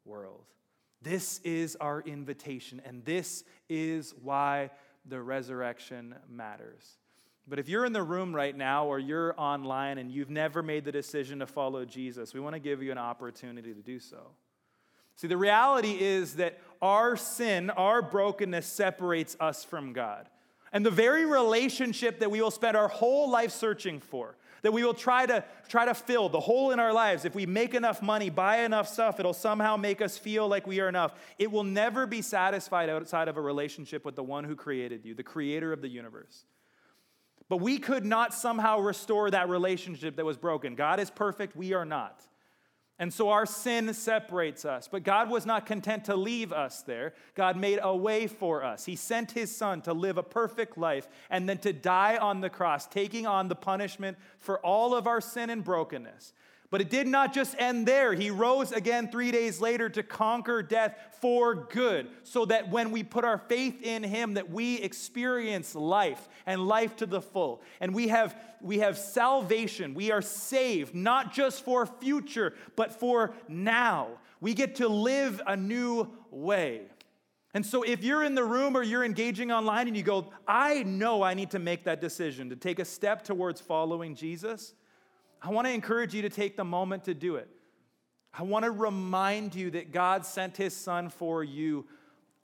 world. 0.04 0.44
This 1.02 1.40
is 1.44 1.76
our 1.76 2.02
invitation, 2.02 2.82
and 2.84 3.04
this 3.04 3.44
is 3.68 4.14
why 4.22 4.70
the 5.06 5.20
resurrection 5.20 6.14
matters. 6.28 6.98
But 7.48 7.58
if 7.58 7.68
you're 7.68 7.86
in 7.86 7.92
the 7.92 8.02
room 8.02 8.34
right 8.34 8.56
now 8.56 8.86
or 8.86 8.98
you're 8.98 9.34
online 9.38 9.98
and 9.98 10.10
you've 10.10 10.30
never 10.30 10.62
made 10.62 10.84
the 10.84 10.92
decision 10.92 11.38
to 11.38 11.46
follow 11.46 11.84
Jesus, 11.84 12.34
we 12.34 12.40
want 12.40 12.54
to 12.54 12.60
give 12.60 12.82
you 12.82 12.92
an 12.92 12.98
opportunity 12.98 13.72
to 13.72 13.80
do 13.80 13.98
so. 13.98 14.30
See, 15.20 15.28
the 15.28 15.36
reality 15.36 16.00
is 16.00 16.36
that 16.36 16.58
our 16.80 17.14
sin, 17.14 17.68
our 17.68 18.00
brokenness 18.00 18.66
separates 18.66 19.36
us 19.38 19.64
from 19.64 19.92
God. 19.92 20.30
And 20.72 20.86
the 20.86 20.90
very 20.90 21.26
relationship 21.26 22.20
that 22.20 22.30
we 22.30 22.40
will 22.40 22.50
spend 22.50 22.74
our 22.74 22.88
whole 22.88 23.28
life 23.28 23.50
searching 23.50 24.00
for, 24.00 24.38
that 24.62 24.72
we 24.72 24.82
will 24.82 24.94
try 24.94 25.26
to 25.26 25.44
try 25.68 25.84
to 25.84 25.92
fill 25.92 26.30
the 26.30 26.40
hole 26.40 26.70
in 26.70 26.80
our 26.80 26.92
lives 26.92 27.26
if 27.26 27.34
we 27.34 27.44
make 27.44 27.74
enough 27.74 28.00
money 28.00 28.28
buy 28.28 28.58
enough 28.58 28.86
stuff 28.88 29.18
it'll 29.18 29.32
somehow 29.32 29.76
make 29.76 30.02
us 30.02 30.18
feel 30.18 30.48
like 30.48 30.66
we 30.66 30.80
are 30.80 30.88
enough 30.88 31.14
it 31.38 31.50
will 31.50 31.64
never 31.64 32.06
be 32.06 32.20
satisfied 32.20 32.90
outside 32.90 33.26
of 33.28 33.38
a 33.38 33.40
relationship 33.40 34.04
with 34.04 34.16
the 34.16 34.22
one 34.22 34.44
who 34.44 34.54
created 34.54 35.02
you 35.02 35.14
the 35.14 35.22
creator 35.22 35.72
of 35.72 35.80
the 35.80 35.88
universe 35.88 36.44
but 37.50 37.56
we 37.56 37.78
could 37.78 38.04
not 38.04 38.32
somehow 38.32 38.78
restore 38.78 39.28
that 39.32 39.48
relationship 39.48 40.14
that 40.16 40.24
was 40.24 40.36
broken. 40.36 40.76
God 40.76 41.00
is 41.00 41.10
perfect, 41.10 41.56
we 41.56 41.72
are 41.72 41.84
not. 41.84 42.22
And 43.00 43.12
so 43.12 43.30
our 43.30 43.46
sin 43.46 43.92
separates 43.94 44.66
us. 44.66 44.86
But 44.86 45.04
God 45.04 45.30
was 45.30 45.46
not 45.46 45.64
content 45.64 46.04
to 46.04 46.14
leave 46.14 46.52
us 46.52 46.82
there. 46.82 47.14
God 47.34 47.56
made 47.56 47.78
a 47.82 47.96
way 47.96 48.26
for 48.26 48.62
us. 48.62 48.84
He 48.84 48.94
sent 48.94 49.32
his 49.32 49.56
son 49.56 49.80
to 49.82 49.94
live 49.94 50.18
a 50.18 50.22
perfect 50.22 50.76
life 50.76 51.08
and 51.30 51.48
then 51.48 51.56
to 51.58 51.72
die 51.72 52.18
on 52.18 52.42
the 52.42 52.50
cross, 52.50 52.86
taking 52.86 53.26
on 53.26 53.48
the 53.48 53.54
punishment 53.54 54.18
for 54.38 54.58
all 54.60 54.94
of 54.94 55.06
our 55.06 55.22
sin 55.22 55.48
and 55.48 55.64
brokenness. 55.64 56.34
But 56.70 56.80
it 56.80 56.88
did 56.88 57.08
not 57.08 57.34
just 57.34 57.56
end 57.58 57.86
there. 57.86 58.14
He 58.14 58.30
rose 58.30 58.70
again 58.70 59.08
three 59.10 59.32
days 59.32 59.60
later 59.60 59.88
to 59.88 60.04
conquer 60.04 60.62
death 60.62 60.96
for 61.20 61.66
good, 61.66 62.08
so 62.22 62.44
that 62.44 62.70
when 62.70 62.92
we 62.92 63.02
put 63.02 63.24
our 63.24 63.38
faith 63.38 63.82
in 63.82 64.04
him, 64.04 64.34
that 64.34 64.50
we 64.50 64.76
experience 64.76 65.74
life 65.74 66.28
and 66.46 66.66
life 66.66 66.94
to 66.96 67.06
the 67.06 67.20
full. 67.20 67.62
And 67.80 67.92
we 67.92 68.08
have, 68.08 68.36
we 68.62 68.78
have 68.78 68.96
salvation. 68.96 69.94
We 69.94 70.12
are 70.12 70.22
saved, 70.22 70.94
not 70.94 71.32
just 71.32 71.64
for 71.64 71.86
future, 71.86 72.54
but 72.76 72.92
for 72.92 73.34
now. 73.48 74.08
We 74.40 74.54
get 74.54 74.76
to 74.76 74.88
live 74.88 75.42
a 75.46 75.56
new 75.56 76.08
way. 76.30 76.82
And 77.52 77.66
so, 77.66 77.82
if 77.82 78.04
you're 78.04 78.22
in 78.22 78.36
the 78.36 78.44
room 78.44 78.76
or 78.76 78.84
you're 78.84 79.04
engaging 79.04 79.50
online 79.50 79.88
and 79.88 79.96
you 79.96 80.04
go, 80.04 80.32
I 80.46 80.84
know 80.84 81.22
I 81.22 81.34
need 81.34 81.50
to 81.50 81.58
make 81.58 81.82
that 81.82 82.00
decision 82.00 82.48
to 82.50 82.56
take 82.56 82.78
a 82.78 82.84
step 82.84 83.24
towards 83.24 83.60
following 83.60 84.14
Jesus, 84.14 84.74
I 85.42 85.50
want 85.50 85.66
to 85.66 85.72
encourage 85.72 86.14
you 86.14 86.22
to 86.22 86.30
take 86.30 86.56
the 86.56 86.64
moment 86.64 87.04
to 87.04 87.14
do 87.14 87.36
it. 87.36 87.48
I 88.32 88.42
want 88.42 88.64
to 88.64 88.70
remind 88.70 89.54
you 89.54 89.70
that 89.72 89.92
God 89.92 90.24
sent 90.24 90.56
his 90.56 90.74
son 90.76 91.08
for 91.08 91.42
you 91.42 91.86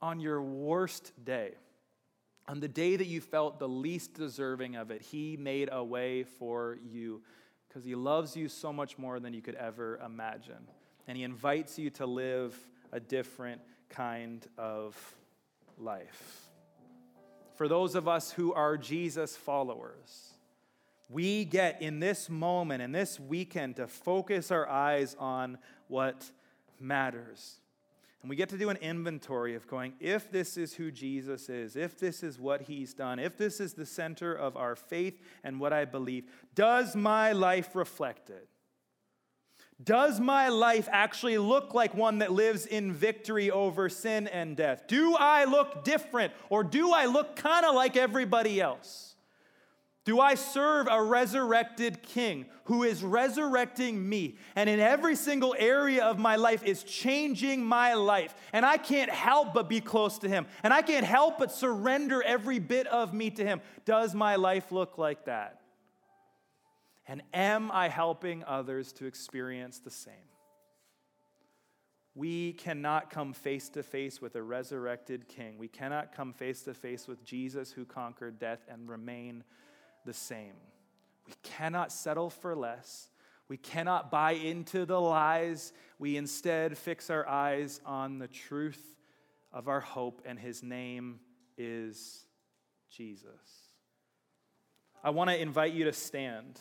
on 0.01 0.19
your 0.19 0.41
worst 0.41 1.11
day. 1.23 1.53
On 2.47 2.59
the 2.59 2.67
day 2.67 2.95
that 2.95 3.07
you 3.07 3.21
felt 3.21 3.59
the 3.59 3.67
least 3.67 4.13
deserving 4.13 4.75
of 4.75 4.89
it, 4.91 5.01
he 5.01 5.37
made 5.37 5.69
a 5.71 5.83
way 5.83 6.23
for 6.23 6.77
you 6.83 7.21
because 7.67 7.83
he 7.83 7.95
loves 7.95 8.35
you 8.35 8.47
so 8.47 8.71
much 8.71 8.97
more 8.97 9.19
than 9.19 9.33
you 9.33 9.41
could 9.41 9.55
ever 9.55 9.99
imagine. 10.05 10.67
And 11.07 11.17
he 11.17 11.23
invites 11.23 11.77
you 11.77 11.89
to 11.91 12.05
live 12.05 12.57
a 12.91 12.99
different 12.99 13.61
kind 13.89 14.45
of 14.57 14.95
life. 15.77 16.47
For 17.55 17.67
those 17.67 17.95
of 17.95 18.07
us 18.07 18.31
who 18.31 18.53
are 18.53 18.77
Jesus 18.77 19.35
followers, 19.35 20.36
we 21.09 21.45
get 21.45 21.81
in 21.81 21.99
this 21.99 22.29
moment, 22.29 22.81
in 22.81 22.91
this 22.91 23.19
weekend, 23.19 23.77
to 23.77 23.87
focus 23.87 24.51
our 24.51 24.67
eyes 24.67 25.15
on 25.19 25.57
what 25.87 26.31
matters. 26.79 27.61
And 28.21 28.29
we 28.29 28.35
get 28.35 28.49
to 28.49 28.57
do 28.57 28.69
an 28.69 28.77
inventory 28.77 29.55
of 29.55 29.67
going, 29.67 29.93
if 29.99 30.31
this 30.31 30.57
is 30.57 30.73
who 30.73 30.91
Jesus 30.91 31.49
is, 31.49 31.75
if 31.75 31.97
this 31.97 32.23
is 32.23 32.39
what 32.39 32.63
he's 32.63 32.93
done, 32.93 33.19
if 33.19 33.37
this 33.37 33.59
is 33.59 33.73
the 33.73 33.85
center 33.85 34.33
of 34.33 34.57
our 34.57 34.75
faith 34.75 35.21
and 35.43 35.59
what 35.59 35.71
I 35.71 35.85
believe, 35.85 36.25
does 36.53 36.95
my 36.95 37.31
life 37.31 37.75
reflect 37.75 38.29
it? 38.29 38.49
Does 39.81 40.19
my 40.19 40.49
life 40.49 40.89
actually 40.91 41.37
look 41.37 41.75
like 41.75 41.93
one 41.93 42.17
that 42.17 42.31
lives 42.31 42.65
in 42.65 42.91
victory 42.91 43.51
over 43.51 43.89
sin 43.89 44.27
and 44.27 44.57
death? 44.57 44.87
Do 44.87 45.15
I 45.15 45.45
look 45.45 45.83
different 45.83 46.33
or 46.49 46.63
do 46.63 46.91
I 46.91 47.05
look 47.05 47.35
kind 47.35 47.63
of 47.63 47.75
like 47.75 47.95
everybody 47.95 48.59
else? 48.59 49.15
Do 50.07 50.21
I 50.21 50.35
serve 50.35 50.87
a 50.89 51.03
resurrected 51.03 52.01
king 52.01 52.45
who 52.63 52.83
is 52.83 53.03
resurrecting 53.03 54.07
me 54.07 54.37
and 54.55 54.69
in 54.69 54.79
every 54.79 55.17
single 55.17 55.53
area 55.59 56.05
of 56.05 56.17
my 56.17 56.37
life 56.37 56.63
is 56.63 56.85
changing 56.85 57.65
my 57.65 57.93
life? 57.93 58.33
And 58.53 58.65
I 58.65 58.77
can't 58.77 59.11
help 59.11 59.53
but 59.53 59.67
be 59.67 59.81
close 59.81 60.17
to 60.19 60.29
him. 60.29 60.47
And 60.63 60.73
I 60.73 60.81
can't 60.81 61.05
help 61.05 61.39
but 61.39 61.51
surrender 61.51 62.23
every 62.23 62.57
bit 62.57 62.87
of 62.87 63.13
me 63.13 63.31
to 63.31 63.43
him. 63.43 63.59
Does 63.83 64.15
my 64.15 64.37
life 64.37 64.71
look 64.71 64.97
like 64.97 65.25
that? 65.25 65.59
And 67.05 67.21
am 67.33 67.69
I 67.69 67.89
helping 67.89 68.45
others 68.45 68.93
to 68.93 69.07
experience 69.07 69.79
the 69.79 69.91
same? 69.91 70.13
We 72.15 72.53
cannot 72.53 73.09
come 73.09 73.33
face 73.33 73.67
to 73.71 73.83
face 73.83 74.21
with 74.21 74.37
a 74.37 74.41
resurrected 74.41 75.27
king. 75.27 75.57
We 75.57 75.67
cannot 75.67 76.15
come 76.15 76.31
face 76.31 76.61
to 76.61 76.73
face 76.73 77.09
with 77.09 77.25
Jesus 77.25 77.73
who 77.73 77.83
conquered 77.83 78.39
death 78.39 78.61
and 78.69 78.87
remain 78.87 79.43
the 80.07 80.13
same. 80.13 80.53
We 81.27 81.33
cannot 81.43 81.91
settle 81.91 82.31
for 82.31 82.55
less. 82.55 83.09
We 83.49 83.57
cannot 83.57 84.09
buy 84.09 84.31
into 84.31 84.85
the 84.85 84.99
lies. 84.99 85.73
We 85.99 86.17
instead 86.17 86.77
fix 86.77 87.11
our 87.11 87.27
eyes 87.27 87.79
on 87.85 88.17
the 88.17 88.27
truth 88.27 88.81
of 89.53 89.67
our 89.67 89.81
hope, 89.81 90.21
and 90.25 90.39
his 90.39 90.63
name 90.63 91.19
is 91.57 92.25
Jesus. 92.89 93.27
I 95.03 95.11
want 95.11 95.29
to 95.29 95.39
invite 95.39 95.73
you 95.73 95.85
to 95.85 95.93
stand. 95.93 96.59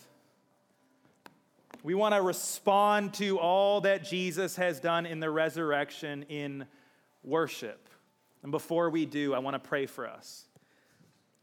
We 1.82 1.94
want 1.94 2.14
to 2.14 2.22
respond 2.22 3.14
to 3.14 3.38
all 3.38 3.80
that 3.82 4.04
Jesus 4.04 4.56
has 4.56 4.80
done 4.80 5.06
in 5.06 5.20
the 5.20 5.30
resurrection 5.30 6.24
in 6.24 6.66
worship. 7.22 7.88
And 8.42 8.50
before 8.50 8.90
we 8.90 9.06
do, 9.06 9.34
I 9.34 9.38
want 9.38 9.54
to 9.54 9.68
pray 9.68 9.86
for 9.86 10.06
us. 10.06 10.46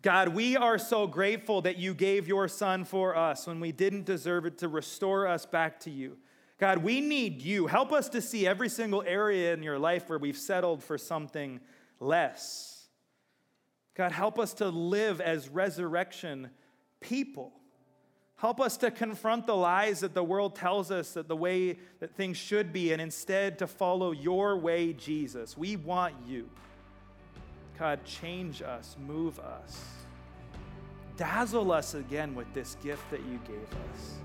God, 0.03 0.29
we 0.29 0.57
are 0.57 0.77
so 0.77 1.07
grateful 1.07 1.61
that 1.61 1.77
you 1.77 1.93
gave 1.93 2.27
your 2.27 2.49
son 2.49 2.83
for 2.83 3.15
us 3.15 3.47
when 3.47 3.61
we 3.61 3.71
didn't 3.71 4.03
deserve 4.03 4.45
it 4.45 4.57
to 4.57 4.67
restore 4.67 5.25
us 5.25 5.45
back 5.45 5.79
to 5.81 5.89
you. 5.89 6.17
God, 6.59 6.79
we 6.79 6.99
need 6.99 7.41
you. 7.41 7.67
Help 7.67 7.93
us 7.93 8.09
to 8.09 8.21
see 8.21 8.45
every 8.45 8.67
single 8.67 9.01
area 9.07 9.53
in 9.53 9.63
your 9.63 9.79
life 9.79 10.09
where 10.09 10.19
we've 10.19 10.37
settled 10.37 10.83
for 10.83 10.97
something 10.97 11.61
less. 12.01 12.87
God, 13.95 14.11
help 14.11 14.39
us 14.39 14.53
to 14.55 14.67
live 14.67 15.21
as 15.21 15.47
resurrection 15.47 16.49
people. 16.99 17.53
Help 18.35 18.59
us 18.59 18.75
to 18.77 18.91
confront 18.91 19.47
the 19.47 19.55
lies 19.55 20.01
that 20.01 20.13
the 20.13 20.23
world 20.23 20.53
tells 20.53 20.91
us 20.91 21.13
that 21.13 21.29
the 21.29 21.35
way 21.35 21.79
that 22.01 22.13
things 22.13 22.35
should 22.35 22.73
be 22.73 22.91
and 22.91 23.01
instead 23.01 23.57
to 23.59 23.67
follow 23.67 24.11
your 24.11 24.57
way, 24.57 24.91
Jesus. 24.91 25.57
We 25.57 25.77
want 25.77 26.15
you. 26.27 26.49
God, 27.77 28.03
change 28.05 28.61
us, 28.61 28.95
move 28.99 29.39
us. 29.39 29.85
Dazzle 31.17 31.71
us 31.71 31.93
again 31.93 32.33
with 32.35 32.51
this 32.53 32.77
gift 32.83 33.09
that 33.11 33.21
you 33.21 33.39
gave 33.47 33.71
us. 33.93 34.15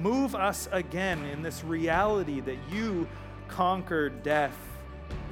Move 0.00 0.34
us 0.34 0.68
again 0.72 1.24
in 1.24 1.42
this 1.42 1.64
reality 1.64 2.40
that 2.40 2.58
you 2.70 3.06
conquered 3.48 4.22
death 4.22 4.56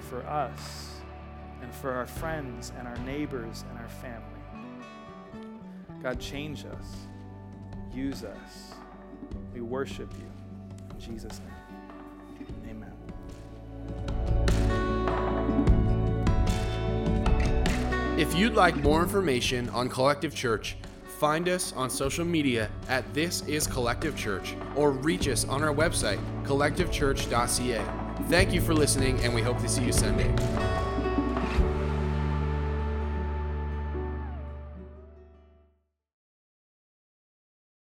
for 0.09 0.23
us 0.27 1.01
and 1.63 1.73
for 1.75 1.93
our 1.93 2.07
friends 2.07 2.73
and 2.79 2.87
our 2.87 2.97
neighbors 2.99 3.65
and 3.71 3.79
our 3.79 3.89
family. 3.89 4.25
God, 6.03 6.21
change 6.21 6.65
us. 6.67 6.97
Use 7.93 8.25
us. 8.25 8.75
We 9.53 9.61
worship 9.61 10.13
you. 10.19 10.31
In 10.91 11.01
Jesus' 11.01 11.39
name, 11.41 11.49
If 18.17 18.33
you'd 18.33 18.55
like 18.55 18.77
more 18.77 19.03
information 19.03 19.69
on 19.71 19.89
Collective 19.89 20.37
Church, 20.37 20.77
find 21.19 21.49
us 21.49 21.73
on 21.73 21.91
social 21.91 22.25
media 22.25 22.71
at 22.89 23.13
This 23.13 23.43
Is 23.49 23.67
Collective 23.67 24.17
Church 24.17 24.55
or 24.77 24.93
reach 24.93 25.27
us 25.27 25.45
on 25.47 25.65
our 25.65 25.75
website, 25.75 26.21
collectivechurch.ca. 26.45 27.85
Thank 28.29 28.53
you 28.53 28.61
for 28.61 28.73
listening, 28.73 29.19
and 29.25 29.35
we 29.35 29.43
hope 29.43 29.59
to 29.63 29.69
see 29.69 29.85
you 29.85 29.93
Sunday. 29.93 30.33